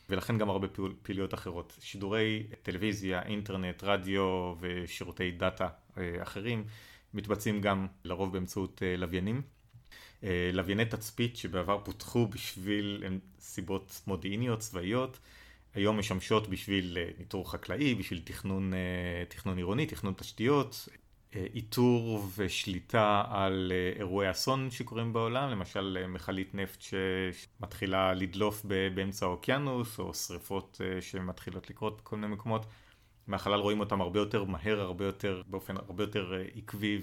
ולכן 0.10 0.38
גם 0.38 0.50
הרבה 0.50 0.68
פעילויות 1.02 1.34
אחרות. 1.34 1.78
שידורי 1.82 2.48
טלוויזיה, 2.64 3.22
אינטרנט, 3.22 3.84
רדיו 3.84 4.54
ושירותי 4.60 5.32
דאטה 5.32 5.68
אחרים 6.22 6.64
מתבצעים 7.14 7.62
גם 7.62 7.88
לרוב 8.04 8.34
באמצעות 8.34 8.84
אה, 8.84 8.98
לוויינים. 8.98 9.42
אה, 10.24 10.50
לווייני 10.54 10.86
תצפית 10.86 11.38
שבעבר 11.38 11.80
פותחו 11.84 12.28
בשביל 12.28 13.04
סיבות 13.40 14.02
מודיעיניות, 14.08 14.60
צבאיות, 14.60 15.20
היום 15.74 16.00
משמשות 16.00 16.48
בשביל 16.50 16.98
אה, 16.98 17.10
ניטור 17.18 17.52
חקלאי, 17.52 17.96
בשביל 17.96 18.22
תכנון, 18.24 18.74
תכנון 19.30 19.58
עירוני, 19.58 19.86
תכנון 19.86 20.14
תשתיות, 20.18 20.90
איתור 21.54 22.28
ושליטה 22.38 23.24
על 23.30 23.72
אירועי 24.00 24.32
אסון 24.32 24.72
שקורים 24.72 25.14
בעולם, 25.14 25.50
למשל 25.50 26.06
מכלית 26.08 26.56
נפט 26.56 26.82
שמתחילה 26.82 28.14
לדלוף 28.14 28.66
באמצע 28.96 29.26
האוקיינוס, 29.26 30.00
או 30.00 30.14
שריפות 30.14 30.82
שמתחילות 31.02 31.70
לקרות 31.70 32.02
בכל 32.02 32.16
מיני 32.16 32.34
מקומות. 32.34 32.66
מהחלל 33.28 33.60
רואים 33.60 33.80
אותם 33.80 34.02
הרבה 34.02 34.20
יותר 34.20 34.44
מהר, 34.44 34.82
הרבה 34.82 35.06
יותר, 35.06 35.42
באופן 35.48 35.78
הרבה 35.78 36.04
יותר 36.04 36.34
אה, 36.34 36.46
עקבי 36.56 37.02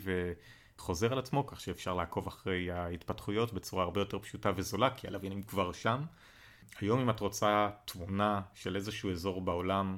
וחוזר 0.79 1.13
על 1.13 1.19
עצמו, 1.19 1.47
כך 1.47 1.61
שאפשר 1.61 1.95
לעקוב 1.95 2.27
אחרי 2.27 2.71
ההתפתחויות 2.71 3.53
בצורה 3.53 3.85
הרבה 3.85 4.01
יותר 4.01 4.19
פשוטה 4.19 4.51
וזולה, 4.57 4.91
כי 4.91 5.07
הלוויינים 5.07 5.43
כבר 5.43 5.73
שם. 5.73 6.03
היום 6.81 7.01
אם 7.01 7.11
את 7.11 7.21
רוצה 7.21 7.71
תמונה 7.85 8.41
של 8.55 8.77
איזשהו 8.77 9.11
אזור 9.11 9.41
בעולם, 9.41 9.97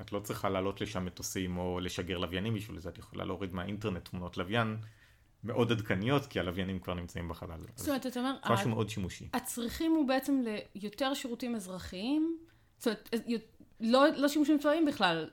את 0.00 0.12
לא 0.12 0.20
צריכה 0.20 0.48
לעלות 0.48 0.80
לשם 0.80 1.04
מטוסים 1.04 1.58
או 1.58 1.80
לשגר 1.80 2.18
לוויינים 2.18 2.54
בשביל 2.54 2.78
זה, 2.78 2.88
את 2.88 2.98
יכולה 2.98 3.24
להוריד 3.24 3.54
מהאינטרנט 3.54 4.08
תמונות 4.08 4.36
לוויין. 4.36 4.76
מאוד 5.44 5.72
עדכניות, 5.72 6.26
כי 6.26 6.40
הלוויינים 6.40 6.78
כבר 6.78 6.94
נמצאים 6.94 7.28
בחלל. 7.28 7.58
זאת 7.76 7.88
אומרת, 7.88 8.06
אתה 8.06 8.20
אומר... 8.20 8.36
משהו 8.50 8.70
מאוד 8.70 8.88
שימושי. 8.88 9.28
הצריכים 9.32 9.92
הוא 9.92 10.08
בעצם 10.08 10.42
ליותר 10.74 11.14
שירותים 11.14 11.54
אזרחיים? 11.54 12.38
זאת 12.78 12.86
אומרת, 12.86 13.10
לא, 13.80 14.04
לא 14.16 14.28
שימושים 14.28 14.58
צבאיים 14.58 14.84
בכלל. 14.84 15.28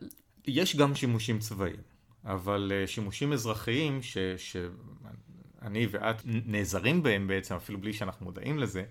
יש 0.48 0.76
גם 0.76 0.96
שימושים 0.96 1.40
צבאיים, 1.40 1.82
אבל 2.26 2.72
uh, 2.72 2.88
שימושים 2.88 3.34
אזרחיים 3.34 4.02
ש, 4.02 4.18
שאני 4.38 5.88
ואת 5.92 6.22
נעזרים 6.26 7.04
בהם 7.04 7.28
בעצם, 7.28 7.56
אפילו 7.56 7.82
בלי 7.82 7.94
שאנחנו 7.94 8.26
מודעים 8.26 8.60
לזה, 8.60 8.84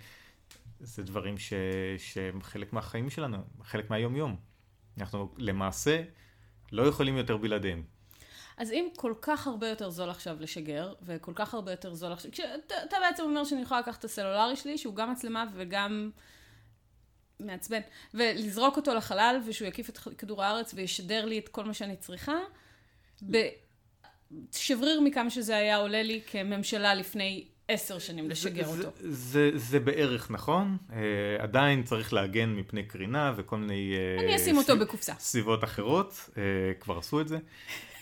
זה 0.80 1.02
דברים 1.02 1.38
ש, 1.38 1.52
שהם 1.98 2.42
חלק 2.42 2.72
מהחיים 2.72 3.10
שלנו, 3.10 3.38
חלק 3.62 3.90
מהיום-יום. 3.90 4.36
אנחנו 5.00 5.34
למעשה 5.38 6.02
לא 6.72 6.82
יכולים 6.82 7.16
יותר 7.16 7.36
בלעדיהם. 7.36 7.82
אז 8.56 8.72
אם 8.72 8.88
כל 8.96 9.14
כך 9.22 9.46
הרבה 9.46 9.68
יותר 9.68 9.90
זול 9.90 10.10
עכשיו 10.10 10.36
לשגר, 10.40 10.94
וכל 11.02 11.32
כך 11.34 11.54
הרבה 11.54 11.70
יותר 11.70 11.94
זול 11.94 12.12
עכשיו, 12.12 12.30
כשאתה 12.32 12.96
בעצם 13.00 13.22
אומר 13.22 13.44
שאני 13.44 13.62
יכולה 13.62 13.80
לקחת 13.80 13.98
את 13.98 14.04
הסלולרי 14.04 14.56
שלי, 14.56 14.78
שהוא 14.78 14.94
גם 14.94 15.12
מצלמה 15.12 15.44
וגם 15.54 16.10
מעצבן, 17.40 17.80
ולזרוק 18.14 18.76
אותו 18.76 18.94
לחלל 18.94 19.40
ושהוא 19.46 19.68
יקיף 19.68 19.88
את 19.88 19.98
כדור 20.18 20.44
הארץ 20.44 20.74
וישדר 20.74 21.24
לי 21.24 21.38
את 21.38 21.48
כל 21.48 21.64
מה 21.64 21.74
שאני 21.74 21.96
צריכה, 21.96 22.36
בשבריר 23.22 25.00
מכמה 25.00 25.30
שזה 25.30 25.56
היה 25.56 25.76
עולה 25.76 26.02
לי 26.02 26.20
כממשלה 26.26 26.94
לפני 26.94 27.48
עשר 27.72 27.98
שנים 27.98 28.30
לשגר 28.30 28.64
זה, 28.64 28.78
אותו. 28.78 28.90
זה, 29.00 29.10
זה, 29.10 29.50
זה 29.54 29.80
בערך 29.80 30.30
נכון, 30.30 30.76
uh, 30.90 30.92
עדיין 31.38 31.82
צריך 31.82 32.12
להגן 32.12 32.48
מפני 32.48 32.82
קרינה 32.82 33.32
וכל 33.36 33.56
מיני... 33.56 33.94
Uh, 34.18 34.22
אני 34.22 34.36
אשים 34.36 34.56
אותו 34.56 34.78
בקופסה. 34.78 35.14
סביבות 35.18 35.64
אחרות, 35.64 36.30
uh, 36.30 36.36
כבר 36.80 36.98
עשו 36.98 37.20
את 37.20 37.28
זה. 37.28 37.38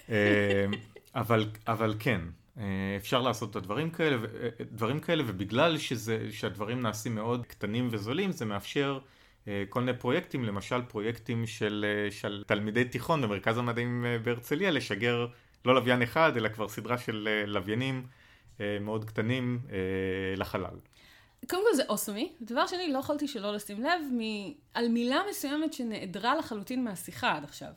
uh, 0.07 0.11
אבל, 1.15 1.47
אבל 1.67 1.95
כן, 1.99 2.21
אפשר 2.97 3.21
לעשות 3.21 3.51
את 3.51 3.57
הדברים 3.57 3.91
כאלה, 3.91 4.17
דברים 4.73 5.01
כאלה, 5.01 5.23
ובגלל 5.27 5.79
שזה, 5.79 6.27
שהדברים 6.31 6.81
נעשים 6.81 7.15
מאוד 7.15 7.47
קטנים 7.47 7.89
וזולים, 7.93 8.33
זה 8.33 8.45
מאפשר 8.45 8.99
כל 9.69 9.81
מיני 9.81 9.99
פרויקטים, 9.99 10.45
למשל 10.45 10.83
פרויקטים 10.83 11.47
של, 11.47 11.85
של 12.11 12.45
תלמידי 12.47 12.85
תיכון 12.85 13.23
במרכז 13.23 13.59
המדעים 13.59 14.07
בהרצליה, 14.23 14.71
לשגר 14.71 15.27
לא 15.65 15.75
לוויין 15.75 16.03
אחד, 16.03 16.37
אלא 16.37 16.49
כבר 16.49 16.69
סדרה 16.69 16.99
של 16.99 17.45
לוויינים 17.47 18.07
מאוד 18.81 19.05
קטנים 19.05 19.61
לחלל. 20.37 20.77
קודם 21.51 21.63
כל 21.71 21.77
זה 21.77 21.83
אוסמי. 21.89 22.33
דבר 22.41 22.67
שני, 22.67 22.93
לא 22.93 22.99
יכולתי 22.99 23.29
שלא 23.29 23.55
לשים 23.55 23.81
לב 23.83 24.01
מ... 24.13 24.21
על 24.75 24.89
מילה 24.89 25.21
מסוימת 25.31 25.73
שנעדרה 25.73 26.37
לחלוטין 26.37 26.85
מהשיחה 26.85 27.33
עד 27.37 27.45
עכשיו. 27.45 27.71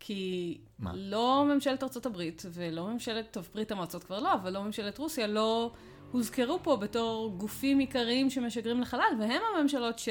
כי 0.00 0.60
מה? 0.78 0.92
לא 0.94 1.44
ממשלת 1.54 1.82
ארצות 1.82 2.06
הברית, 2.06 2.42
ולא 2.52 2.86
ממשלת, 2.86 3.26
טוב, 3.30 3.48
ברית 3.54 3.72
המועצות 3.72 4.04
כבר 4.04 4.20
לא, 4.20 4.34
אבל 4.34 4.52
לא 4.52 4.62
ממשלת 4.62 4.98
רוסיה, 4.98 5.26
לא 5.26 5.72
הוזכרו 6.12 6.58
פה 6.62 6.76
בתור 6.76 7.34
גופים 7.38 7.78
עיקריים 7.78 8.30
שמשגרים 8.30 8.80
לחלל, 8.80 9.12
והם 9.20 9.42
הממשלות 9.56 9.98
ש... 9.98 10.08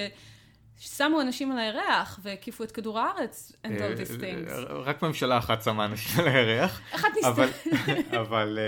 שמו 0.77 1.21
אנשים 1.21 1.51
על 1.51 1.59
הירח 1.59 2.19
והקיפו 2.23 2.63
את 2.63 2.71
כדור 2.71 2.99
הארץ 2.99 3.51
and 3.65 3.69
all 3.69 3.99
these 3.99 4.21
things. 4.21 4.51
רק 4.69 5.03
ממשלה 5.03 5.37
אחת 5.37 5.63
שמה 5.63 5.85
אנשים 5.85 6.19
על 6.21 6.27
הירח. 6.27 6.81
אחת 6.95 7.07
נסתר. 7.17 7.47
אבל 8.21 8.59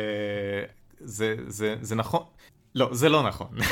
זה, 1.03 1.35
זה, 1.47 1.75
זה 1.81 1.95
נכון. 1.95 2.23
לא, 2.75 2.93
זה 2.93 3.09
לא 3.09 3.27
נכון. 3.27 3.57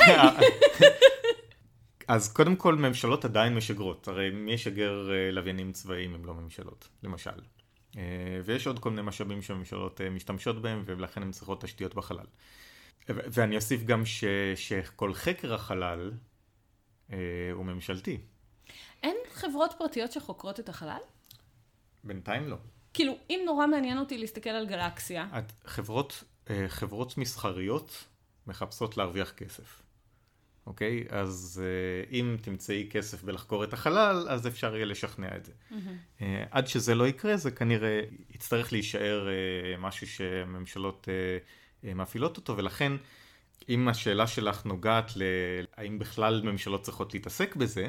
אז 2.08 2.32
קודם 2.32 2.56
כל 2.56 2.74
ממשלות 2.74 3.24
עדיין 3.24 3.54
משגרות, 3.54 4.08
הרי 4.08 4.30
מי 4.30 4.52
ישגר 4.52 5.08
לוויינים 5.32 5.72
צבאיים 5.72 6.14
אם 6.14 6.24
לא 6.24 6.34
ממשלות, 6.34 6.88
למשל. 7.02 7.30
ויש 8.44 8.66
עוד 8.66 8.78
כל 8.78 8.90
מיני 8.90 9.02
משאבים 9.02 9.42
שממשלות 9.42 10.00
משתמשות 10.00 10.62
בהם 10.62 10.82
ולכן 10.86 11.22
הן 11.22 11.30
צריכות 11.30 11.60
תשתיות 11.60 11.94
בחלל. 11.94 12.26
ואני 13.08 13.56
אוסיף 13.56 13.82
גם 13.82 14.06
ש, 14.06 14.24
שכל 14.54 15.14
חקר 15.14 15.54
החלל 15.54 16.12
הוא 17.52 17.64
ממשלתי. 17.64 18.18
אין 19.02 19.16
חברות 19.32 19.74
פרטיות 19.78 20.12
שחוקרות 20.12 20.60
את 20.60 20.68
החלל? 20.68 21.00
בינתיים 22.04 22.48
לא. 22.48 22.56
כאילו, 22.94 23.12
אם 23.30 23.40
נורא 23.46 23.66
מעניין 23.66 23.98
אותי 23.98 24.18
להסתכל 24.18 24.50
על 24.50 24.66
גלקסיה. 24.66 25.26
את, 25.38 25.52
חברות, 25.66 26.12
אה, 26.12 26.28
חברות 26.68 27.18
מסחריות 27.18 28.04
מחפשות 28.46 28.96
להרוויח 28.96 29.30
כסף. 29.30 29.82
אוקיי? 30.66 31.04
אז 31.08 31.62
uh, 31.62 32.12
אם 32.12 32.36
תמצאי 32.42 32.88
כסף 32.90 33.22
בלחקור 33.22 33.64
את 33.64 33.72
החלל, 33.72 34.26
אז 34.28 34.46
אפשר 34.46 34.76
יהיה 34.76 34.84
לשכנע 34.84 35.36
את 35.36 35.44
זה. 35.44 35.52
Mm-hmm. 35.70 36.22
עד 36.50 36.66
שזה 36.66 36.94
לא 36.94 37.06
יקרה, 37.06 37.36
זה 37.36 37.50
כנראה 37.50 38.00
יצטרך 38.30 38.72
להישאר 38.72 39.28
משהו 39.78 40.06
שממשלות 40.06 41.08
uh, 41.08 41.86
מפעילות 41.94 42.36
אותו, 42.36 42.56
ולכן 42.56 42.92
אם 43.68 43.88
השאלה 43.88 44.26
שלך 44.26 44.64
נוגעת 44.64 45.12
להאם 45.16 45.98
בכלל 45.98 46.42
ממשלות 46.44 46.82
צריכות 46.82 47.14
להתעסק 47.14 47.56
בזה, 47.56 47.88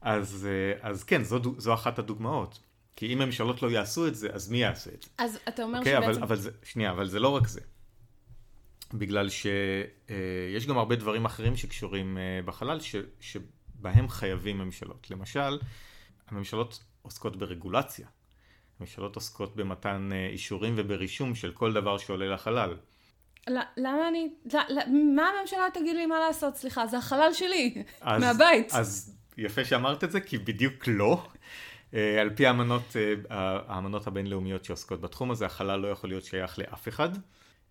אז, 0.00 0.48
אז 0.80 1.04
כן, 1.04 1.24
זו, 1.24 1.40
זו 1.58 1.74
אחת 1.74 1.98
הדוגמאות. 1.98 2.58
כי 2.96 3.12
אם 3.14 3.18
ממשלות 3.18 3.62
לא 3.62 3.70
יעשו 3.70 4.06
את 4.06 4.14
זה, 4.14 4.28
אז 4.32 4.50
מי 4.50 4.58
יעשה 4.58 4.90
את 4.94 5.02
זה? 5.02 5.08
אז 5.18 5.38
אתה 5.48 5.62
אומר 5.62 5.80
okay, 5.80 5.84
שבעצם... 5.84 6.06
אבל, 6.06 6.22
אבל 6.22 6.36
זה, 6.36 6.50
שנייה, 6.62 6.90
אבל 6.90 7.08
זה 7.08 7.20
לא 7.20 7.28
רק 7.28 7.46
זה. 7.46 7.60
בגלל 8.94 9.28
שיש 9.28 10.66
גם 10.66 10.78
הרבה 10.78 10.96
דברים 10.96 11.24
אחרים 11.24 11.56
שקשורים 11.56 12.18
אה, 12.18 12.40
בחלל 12.44 12.80
ש, 12.80 12.96
שבהם 13.20 14.08
חייבים 14.08 14.58
ממשלות. 14.58 15.10
למשל, 15.10 15.58
הממשלות 16.28 16.84
עוסקות 17.02 17.36
ברגולציה. 17.36 18.06
הממשלות 18.80 19.16
עוסקות 19.16 19.56
במתן 19.56 20.08
אה, 20.12 20.26
אישורים 20.26 20.74
וברישום 20.76 21.34
של 21.34 21.52
כל 21.52 21.72
דבר 21.72 21.98
שעולה 21.98 22.34
לחלל. 22.34 22.76
למה 23.76 24.08
אני... 24.08 24.28
מה 25.16 25.22
הממשלה 25.28 25.66
תגיד 25.74 25.96
לי 25.96 26.06
מה 26.06 26.20
לעשות? 26.26 26.56
סליחה, 26.56 26.86
זה 26.86 26.98
החלל 26.98 27.32
שלי, 27.32 27.82
אז, 28.00 28.22
מהבית. 28.22 28.72
אז 28.72 29.16
יפה 29.38 29.64
שאמרת 29.64 30.04
את 30.04 30.10
זה, 30.10 30.20
כי 30.20 30.38
בדיוק 30.38 30.86
לא. 30.86 31.26
אה, 31.94 32.20
על 32.20 32.30
פי 32.30 32.46
האמנות, 32.46 32.96
האמנות 33.30 34.06
הבינלאומיות 34.06 34.64
שעוסקות 34.64 35.00
בתחום 35.00 35.30
הזה, 35.30 35.46
החלל 35.46 35.80
לא 35.80 35.88
יכול 35.88 36.10
להיות 36.10 36.24
שייך 36.24 36.58
לאף 36.58 36.88
אחד. 36.88 37.08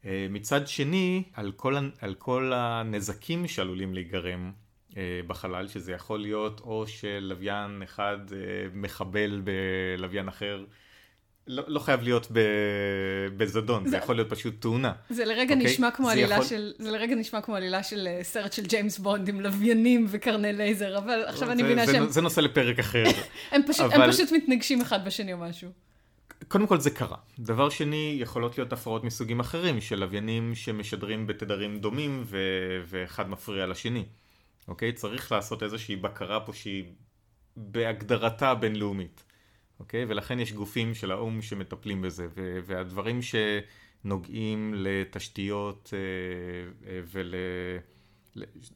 אה, 0.06 0.28
מצד 0.30 0.68
שני, 0.68 1.24
על 1.34 1.52
כל, 1.52 1.76
על 2.02 2.14
כל 2.14 2.52
הנזקים 2.56 3.48
שעלולים 3.48 3.94
להיגרם 3.94 4.52
אה, 4.98 5.20
בחלל, 5.28 5.68
שזה 5.68 5.92
יכול 5.92 6.20
להיות 6.20 6.60
או 6.60 6.88
שלוויין 6.88 7.82
אחד 7.84 8.18
אה, 8.34 8.38
מחבל 8.74 9.42
בלוויין 9.44 10.28
אחר, 10.28 10.66
לא, 11.48 11.64
לא 11.68 11.80
חייב 11.80 12.02
להיות 12.02 12.28
בזדון, 13.38 13.84
זה, 13.84 13.90
זה 13.90 13.98
יכול 13.98 14.16
להיות 14.16 14.30
פשוט 14.30 14.62
תאונה. 14.62 14.92
זה 15.10 15.26
לרגע, 15.26 15.54
okay? 15.54 15.58
אוקיי? 15.58 15.72
נשמע 15.74 15.92
כמו 15.92 16.10
עלילה 16.10 16.36
יכול... 16.36 16.48
של, 16.48 16.74
זה 16.80 16.92
לרגע 16.92 17.16
נשמע 17.16 17.42
כמו 17.42 17.56
עלילה 17.56 17.84
של 17.84 18.08
סרט 18.22 18.54
של 18.54 18.66
ג'יימס 18.66 19.00
בונד 19.00 19.30
עם 19.30 19.42
לוויינים 19.42 20.06
וקרני 20.10 20.54
לייזר, 20.54 20.98
אבל 20.98 21.24
עכשיו 21.28 21.52
אני 21.52 21.64
מבינה 21.64 21.86
שהם... 21.86 22.10
זה 22.10 22.22
נושא 22.22 22.42
לפרק 22.42 22.80
אחר. 22.80 23.04
הם, 23.52 23.62
פשוט, 23.68 23.94
אבל... 23.94 24.04
הם 24.04 24.12
פשוט 24.12 24.32
מתנגשים 24.32 24.82
אחד 24.82 25.06
בשני 25.06 25.34
או 25.34 25.38
משהו. 25.38 25.70
קודם 26.48 26.68
כל 26.68 26.80
זה 26.80 26.90
קרה. 26.90 27.18
דבר 27.40 27.70
שני, 27.70 28.18
יכולות 28.20 28.58
להיות 28.58 28.74
הפרעות 28.74 29.04
מסוגים 29.04 29.40
אחרים, 29.40 29.82
של 29.82 30.00
לוויינים 30.00 30.56
שמשדרים 30.56 31.28
בתדרים 31.28 31.80
דומים 31.80 32.24
ו- 32.26 32.82
ואחד 32.86 33.30
מפריע 33.30 33.68
לשני. 33.68 34.06
אוקיי? 34.68 34.94
צריך 34.94 35.32
לעשות 35.32 35.64
איזושהי 35.64 35.96
בקרה 35.96 36.40
פה 36.40 36.54
שהיא 36.54 36.84
בהגדרתה 37.58 38.56
בינלאומית. 38.56 39.24
אוקיי? 39.82 40.06
ולכן 40.08 40.40
יש 40.40 40.54
גופים 40.54 40.94
של 40.94 41.12
האו"ם 41.12 41.42
שמטפלים 41.42 42.02
בזה, 42.02 42.28
ו- 42.36 42.60
והדברים 42.66 43.20
שנוגעים 43.22 44.74
לתשתיות 44.78 45.94
אה, 45.94 46.90
אה, 46.90 47.00
ול... 47.12 47.36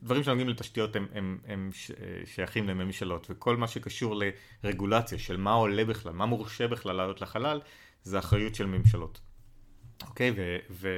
דברים 0.04 0.24
שנוגעים 0.24 0.50
לתשתיות 0.50 0.96
הם, 0.96 1.08
הם, 1.14 1.38
הם 1.48 1.70
שייכים 2.26 2.68
לממשלות, 2.70 3.28
וכל 3.30 3.58
מה 3.58 3.68
שקשור 3.68 4.22
לרגולציה 4.64 5.20
של 5.20 5.38
מה 5.38 5.54
עולה 5.54 5.86
בכלל, 5.86 6.14
מה 6.14 6.26
מורשה 6.26 6.68
בכלל 6.68 6.96
לעלות 6.96 7.22
לחלל, 7.22 7.62
זה 8.04 8.20
אחריות 8.20 8.56
של 8.56 8.66
ממשלות. 8.66 9.20
אוקיי? 10.08 10.32
ו, 10.36 10.58
ו, 10.70 10.90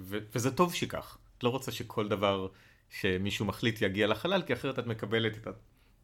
ו, 0.00 0.18
וזה 0.34 0.56
טוב 0.56 0.74
שכך. 0.74 1.18
את 1.38 1.44
לא 1.44 1.48
רוצה 1.48 1.72
שכל 1.72 2.08
דבר 2.08 2.48
שמישהו 2.90 3.46
מחליט 3.46 3.82
יגיע 3.82 4.06
לחלל, 4.06 4.42
כי 4.42 4.52
אחרת 4.52 4.78
את 4.78 4.86
מקבלת 4.86 5.36
את 5.36 5.48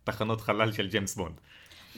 התחנות 0.08 0.40
חלל 0.40 0.72
של 0.72 0.88
ג'יימס 0.88 1.14
בונד. 1.16 1.40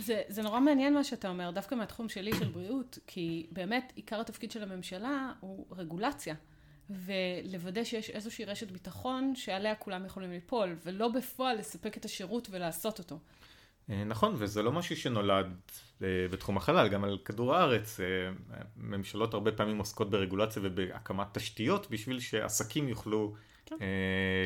זה, 0.00 0.22
זה 0.28 0.42
נורא 0.42 0.60
מעניין 0.60 0.94
מה 0.94 1.04
שאתה 1.04 1.28
אומר, 1.28 1.50
דווקא 1.50 1.74
מהתחום 1.74 2.08
שלי 2.08 2.32
של 2.38 2.48
בריאות, 2.48 2.98
כי 3.06 3.46
באמת 3.52 3.92
עיקר 3.96 4.20
התפקיד 4.20 4.50
של 4.50 4.62
הממשלה 4.62 5.32
הוא 5.40 5.66
רגולציה. 5.70 6.34
ולוודא 6.90 7.84
שיש 7.84 8.10
איזושהי 8.10 8.44
רשת 8.44 8.70
ביטחון 8.70 9.32
שעליה 9.36 9.74
כולם 9.74 10.04
יכולים 10.04 10.30
ליפול, 10.30 10.76
ולא 10.84 11.08
בפועל 11.08 11.58
לספק 11.58 11.96
את 11.96 12.04
השירות 12.04 12.48
ולעשות 12.50 12.98
אותו. 12.98 13.18
אה, 13.90 14.04
נכון, 14.04 14.34
וזה 14.38 14.62
לא 14.62 14.72
משהו 14.72 14.96
שנולד 14.96 15.46
אה, 16.02 16.08
בתחום 16.30 16.56
החלל, 16.56 16.88
גם 16.88 17.04
על 17.04 17.18
כדור 17.24 17.54
הארץ. 17.54 18.00
אה, 18.00 18.06
ממשלות 18.76 19.34
הרבה 19.34 19.52
פעמים 19.52 19.78
עוסקות 19.78 20.10
ברגולציה 20.10 20.62
ובהקמת 20.64 21.26
תשתיות 21.32 21.90
בשביל 21.90 22.20
שעסקים 22.20 22.88
יוכלו 22.88 23.34
כן. 23.66 23.76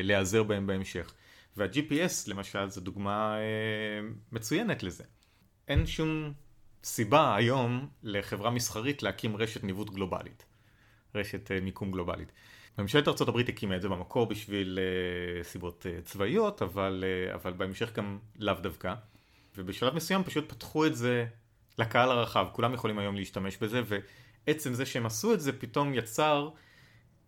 להיעזר 0.03 0.43
בהם 0.43 0.67
בהמשך. 0.67 1.13
וה-GPS 1.57 2.27
למשל 2.27 2.69
זו 2.69 2.81
דוגמה 2.81 3.37
מצוינת 4.31 4.83
לזה. 4.83 5.03
אין 5.67 5.85
שום 5.85 6.33
סיבה 6.83 7.35
היום 7.35 7.87
לחברה 8.03 8.49
מסחרית 8.49 9.03
להקים 9.03 9.37
רשת 9.37 9.63
ניווט 9.63 9.89
גלובלית. 9.89 10.45
רשת 11.15 11.51
אה, 11.51 11.59
מיקום 11.59 11.91
גלובלית. 11.91 12.31
ממשלת 12.77 13.07
ארה"ב 13.07 13.39
הקימה 13.39 13.75
את 13.75 13.81
זה 13.81 13.89
במקור 13.89 14.25
בשביל 14.25 14.79
uh, 14.79 15.43
סיבות 15.43 15.85
uh, 15.85 16.05
צבאיות, 16.05 16.61
אבל, 16.61 17.03
אבל 17.33 17.53
בהמשך 17.53 17.93
גם 17.93 18.19
לאו 18.39 18.53
דווקא. 18.53 18.93
ובשלב 19.57 19.95
מסוים 19.95 20.23
פשוט 20.23 20.49
פתחו 20.49 20.85
את 20.85 20.95
זה 20.95 21.25
לקהל 21.77 22.11
הרחב, 22.11 22.47
כולם 22.51 22.73
יכולים 22.73 22.99
היום 22.99 23.15
להשתמש 23.15 23.57
בזה, 23.57 23.81
ועצם 24.47 24.73
זה 24.73 24.85
שהם 24.85 25.05
עשו 25.05 25.33
את 25.33 25.41
זה 25.41 25.59
פתאום 25.59 25.93
יצר 25.93 26.49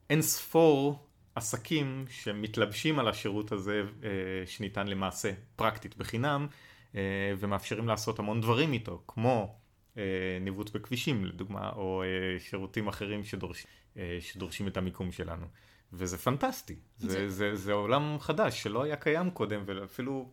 אין 0.09 0.21
ספור 0.21 1.07
עסקים 1.35 2.05
שמתלבשים 2.09 2.99
על 2.99 3.07
השירות 3.07 3.51
הזה 3.51 3.83
שניתן 4.45 4.87
למעשה 4.87 5.31
פרקטית 5.55 5.97
בחינם, 5.97 6.47
ומאפשרים 7.39 7.87
לעשות 7.87 8.19
המון 8.19 8.41
דברים 8.41 8.73
איתו, 8.73 9.03
כמו 9.07 9.57
אה, 9.97 10.37
ניווט 10.41 10.69
בכבישים 10.69 11.25
לדוגמה, 11.25 11.69
או 11.69 12.03
אה, 12.03 12.39
שירותים 12.39 12.87
אחרים 12.87 13.23
שדורש, 13.23 13.65
אה, 13.97 14.17
שדורשים 14.21 14.67
את 14.67 14.77
המיקום 14.77 15.11
שלנו. 15.11 15.45
וזה 15.93 16.17
פנטסטי, 16.17 16.75
זה, 16.97 17.09
זה... 17.09 17.29
זה, 17.29 17.55
זה 17.55 17.73
עולם 17.73 18.17
חדש 18.19 18.63
שלא 18.63 18.83
היה 18.83 18.95
קיים 18.95 19.31
קודם, 19.31 19.63
ואפילו 19.65 20.31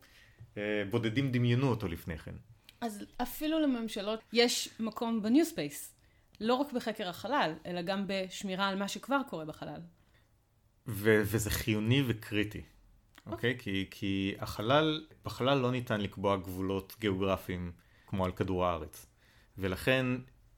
בודדים 0.91 1.33
דמיינו 1.33 1.69
אותו 1.69 1.89
לפני 1.89 2.19
כן. 2.19 2.35
אז 2.81 3.05
אפילו 3.23 3.61
לממשלות 3.61 4.21
יש 4.33 4.69
מקום 4.81 5.23
ב 5.23 5.28
New 5.28 5.45
Space, 5.45 5.95
לא 6.41 6.55
רק 6.55 6.73
בחקר 6.73 7.09
החלל, 7.09 7.53
אלא 7.67 7.83
גם 7.83 8.05
בשמירה 8.07 8.69
על 8.69 8.79
מה 8.79 8.89
שכבר 8.89 9.21
קורה 9.31 9.45
בחלל. 9.45 9.81
ו- 10.87 11.23
וזה 11.25 11.51
חיוני 11.51 12.03
וקריטי, 12.07 12.63
אוקיי? 13.27 13.53
Okay. 13.53 13.55
Okay? 13.55 13.63
כי, 13.63 13.87
כי 13.91 14.35
החלל, 14.39 15.07
בחלל 15.25 15.59
לא 15.59 15.71
ניתן 15.71 16.01
לקבוע 16.01 16.37
גבולות 16.37 16.97
גיאוגרפיים 17.01 17.73
כמו 18.07 18.25
על 18.25 18.33
כדור 18.33 18.67
הארץ. 18.67 19.07
ולכן 19.59 20.07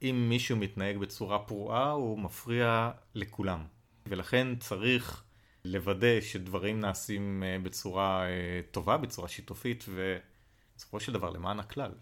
אם 0.03 0.27
מישהו 0.29 0.57
מתנהג 0.57 0.97
בצורה 0.97 1.39
פרועה 1.39 1.91
הוא 1.91 2.19
מפריע 2.19 2.91
לכולם. 3.15 3.65
ולכן 4.07 4.57
צריך 4.57 5.23
לוודא 5.65 6.21
שדברים 6.21 6.81
נעשים 6.81 7.43
אה, 7.47 7.57
בצורה 7.63 8.27
אה, 8.27 8.61
טובה, 8.71 8.97
בצורה 8.97 9.29
שיתופית, 9.29 9.85
ובסופו 9.89 11.01
של 11.01 11.13
דבר 11.13 11.31
למען 11.31 11.61
הכלל. 11.61 11.93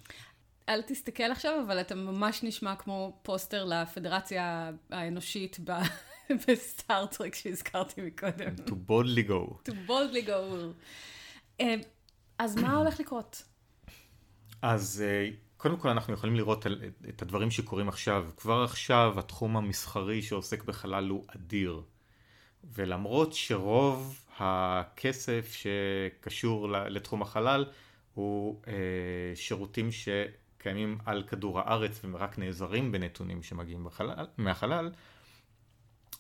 אל 0.69 0.83
תסתכל 0.83 1.23
עכשיו, 1.23 1.63
אבל 1.67 1.81
אתה 1.81 1.95
ממש 1.95 2.43
נשמע 2.43 2.77
כמו 2.77 3.19
פוסטר 3.23 3.65
לפדרציה 3.65 4.71
האנושית 4.91 5.61
בסטארט-טרק 6.49 7.35
שהזכרתי 7.35 8.03
מקודם. 8.03 8.55
To 8.67 8.71
boldly 8.71 9.29
go. 9.29 9.69
To 9.69 9.73
boldly 9.89 10.27
go. 10.27 10.55
אה, 11.61 11.75
אז 12.39 12.57
מה 12.57 12.75
הולך 12.79 13.01
לקרות? 13.01 13.43
אז 14.63 15.05
קודם 15.57 15.77
כל 15.77 15.89
אנחנו 15.89 16.15
יכולים 16.15 16.37
לראות 16.37 16.67
את 17.09 17.23
הדברים 17.23 17.51
שקורים 17.51 17.89
עכשיו. 17.89 18.27
כבר 18.37 18.63
עכשיו 18.63 19.15
התחום 19.19 19.57
המסחרי 19.57 20.23
שעוסק 20.23 20.65
בחלל 20.65 21.09
הוא 21.09 21.25
אדיר. 21.37 21.83
ולמרות 22.73 23.33
שרוב 23.33 24.21
הכסף 24.39 25.53
שקשור 25.53 26.69
לתחום 26.71 27.23
החלל 27.23 27.65
הוא 28.15 28.61
אה, 28.67 28.73
שירותים 29.35 29.89
שקיימים 29.93 30.99
על 31.05 31.23
כדור 31.23 31.61
הארץ 31.61 32.01
ורק 32.11 32.39
נעזרים 32.39 32.93
בנתונים 32.93 33.43
שמגיעים 33.43 33.85
בחלל, 33.85 34.27
מהחלל, 34.39 34.91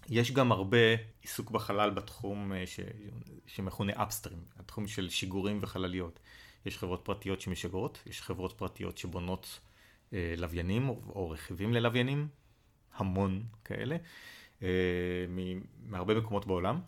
יש 0.08 0.32
גם 0.32 0.52
הרבה 0.52 0.78
עיסוק 1.22 1.50
בחלל 1.50 1.90
בתחום 1.90 2.52
אה, 2.52 2.66
ש, 2.66 2.80
שמכונה 3.46 3.92
אפסטרים, 4.02 4.38
התחום 4.58 4.86
של 4.86 5.08
שיגורים 5.08 5.58
וחלליות. 5.62 6.20
יש 6.66 6.78
חברות 6.78 7.00
פרטיות 7.04 7.40
שמשגרות, 7.40 8.02
יש 8.06 8.22
חברות 8.22 8.52
פרטיות 8.52 8.98
שבונות 8.98 9.60
אה, 10.12 10.34
לוויינים 10.36 10.88
או, 10.88 11.00
או 11.08 11.30
רכיבים 11.30 11.72
ללוויינים, 11.72 12.28
המון 12.94 13.42
כאלה, 13.64 13.96
אה, 14.62 14.68
מהרבה 15.86 16.14
מקומות 16.14 16.46
בעולם. 16.46 16.80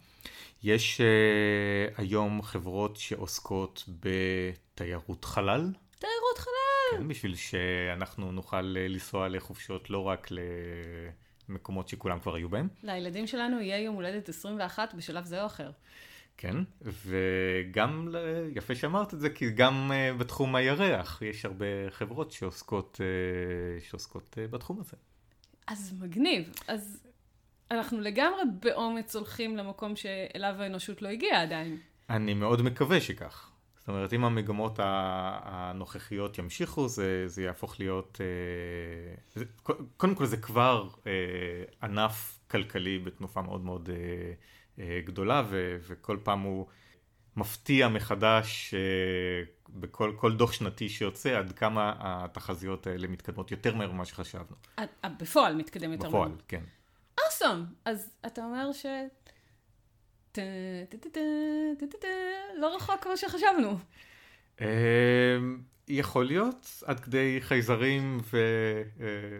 יש 0.63 1.01
אה, 1.01 1.89
היום 1.97 2.43
חברות 2.43 2.97
שעוסקות 2.97 3.85
בתיירות 3.89 5.25
חלל. 5.25 5.73
תיירות 5.99 6.39
חלל! 6.39 6.99
כן, 6.99 7.09
בשביל 7.09 7.37
שאנחנו 7.37 8.33
נוכל 8.33 8.75
אה, 8.77 8.89
לנסוע 8.89 9.29
לחופשות 9.29 9.91
לא 9.91 10.03
רק 10.03 10.29
למקומות 11.49 11.89
שכולם 11.89 12.21
כבר 12.21 12.35
היו 12.35 12.49
בהם. 12.49 12.69
לילדים 12.83 13.27
שלנו 13.27 13.61
יהיה 13.61 13.79
יום 13.79 13.95
הולדת 13.95 14.29
21 14.29 14.95
בשלב 14.95 15.25
זה 15.25 15.43
או 15.43 15.47
אחר. 15.47 15.71
כן, 16.37 16.57
וגם, 16.83 18.09
יפה 18.55 18.75
שאמרת 18.75 19.15
את 19.15 19.21
זה, 19.21 19.31
כי 19.31 19.51
גם 19.51 19.91
uh, 19.91 20.19
בתחום 20.19 20.57
הירח 20.57 21.23
יש 21.23 21.45
הרבה 21.45 21.67
חברות 21.91 22.33
שעוסקות, 22.33 23.01
uh, 23.01 23.85
שעוסקות 23.89 24.39
uh, 24.39 24.53
בתחום 24.53 24.81
הזה. 24.81 24.97
אז 25.67 25.95
מגניב. 26.01 26.51
אז 26.69 27.07
אנחנו 27.71 28.01
לגמרי 28.01 28.43
באומץ 28.63 29.17
הולכים 29.17 29.57
למקום 29.57 29.97
שאליו 29.97 30.55
האנושות 30.59 31.03
לא 31.03 31.09
הגיעה 31.09 31.43
עדיין. 31.43 31.79
אני 32.11 32.35
מאוד 32.35 32.63
מקווה 32.63 33.01
שכך. 33.01 33.51
זאת 33.87 33.89
אומרת, 33.89 34.13
אם 34.13 34.25
המגמות 34.25 34.79
הנוכחיות 34.83 36.39
ימשיכו, 36.39 36.89
זה, 36.89 37.29
זה 37.29 37.43
יהפוך 37.43 37.81
להיות... 37.81 38.21
זה, 39.35 39.45
קודם 39.97 40.15
כל 40.15 40.27
זה 40.27 40.37
כבר 40.37 40.89
ענף 41.83 42.39
כלכלי 42.51 42.99
בתנופה 42.99 43.43
מאוד 43.43 43.65
מאוד... 43.65 43.89
אה, 44.79 45.01
גדולה 45.05 45.43
ו, 45.49 45.77
וכל 45.81 46.19
פעם 46.23 46.41
הוא 46.41 46.67
מפתיע 47.37 47.89
מחדש 47.89 48.75
אה, 48.75 48.81
בכל 49.69 50.13
כל 50.17 50.37
דוח 50.37 50.53
שנתי 50.53 50.89
שיוצא 50.89 51.39
עד 51.39 51.53
כמה 51.53 51.93
התחזיות 51.99 52.87
האלה 52.87 53.09
מתקדמות 53.09 53.51
יותר 53.51 53.75
מהר 53.75 53.93
ממה 53.93 54.05
שחשבנו. 54.05 54.57
בפועל 55.19 55.55
מתקדם 55.55 55.93
יותר 55.93 56.11
מהר. 56.11 56.23
בפועל, 56.23 56.33
כן. 56.49 56.63
אוסום! 57.27 57.67
אז 57.85 58.11
אתה 58.27 58.45
אומר 58.45 58.73
ש... 58.73 58.87
לא 62.61 62.77
רחוק 62.77 63.01
כמו 63.01 63.17
שחשבנו. 63.17 63.79
אה, 64.61 64.67
יכול 65.89 66.27
להיות 66.27 66.83
עד 66.85 67.01
כדי 67.01 67.39
חייזרים 67.41 68.21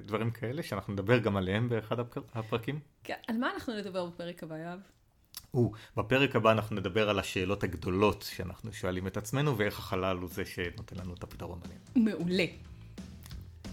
ודברים 0.01 0.31
כאלה 0.31 0.63
שאנחנו 0.63 0.93
נדבר 0.93 1.19
גם 1.19 1.37
עליהם 1.37 1.69
באחד 1.69 1.97
הפרקים. 2.35 2.81
כן, 3.05 3.15
על 3.29 3.37
מה 3.37 3.51
אנחנו 3.55 3.75
נדבר 3.75 4.07
בפרק 4.07 4.43
הבא, 4.43 4.57
יואב? 4.57 4.79
בפרק 5.97 6.37
הבא 6.37 6.53
אנחנו 6.53 6.77
נדבר 6.77 7.11
על 7.11 7.19
השאלות 7.19 7.65
הגדולות 7.65 8.23
שאנחנו 8.37 8.73
שואלים 8.73 9.07
את 9.07 9.17
עצמנו 9.17 9.59
ואיך 9.59 9.79
החלל 9.79 10.17
הוא 10.17 10.29
זה 10.29 10.45
שנותן 10.45 10.97
לנו 10.97 11.15
את 11.15 11.23
הפתרון 11.23 11.61
עליהן. 11.65 11.81
מעולה. 11.97 12.45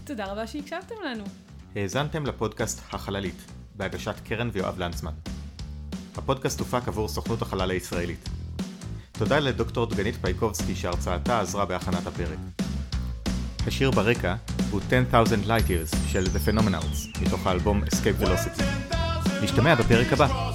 תודה 0.04 0.32
רבה 0.32 0.46
שהקשבתם 0.46 0.94
לנו. 1.04 1.24
האזנתם 1.76 2.26
לפודקאסט 2.26 2.94
החללית, 2.94 3.44
בהגשת 3.76 4.14
קרן 4.24 4.50
ויואב 4.52 4.78
לנצמן. 4.78 5.33
הפודקאסט 6.18 6.60
הופק 6.60 6.88
עבור 6.88 7.08
סוכנות 7.08 7.42
החלל 7.42 7.70
הישראלית. 7.70 8.28
תודה 9.12 9.38
לדוקטור 9.38 9.86
דגנית 9.86 10.14
פייקובסקי 10.20 10.74
שהרצאתה 10.74 11.40
עזרה 11.40 11.64
בהכנת 11.64 12.06
הפרק. 12.06 12.38
השיר 13.66 13.90
ברקע 13.90 14.34
הוא 14.70 14.80
10,000 14.86 15.42
Light 15.44 15.68
Years 15.68 15.96
של 16.08 16.24
The 16.24 16.48
Phenomenals, 16.48 17.22
מתוך 17.22 17.46
האלבום 17.46 17.82
Escape 17.84 18.24
Velocity. 18.24 18.62
נשתמע 19.42 19.74
בפרק 19.74 20.12
הבא. 20.12 20.54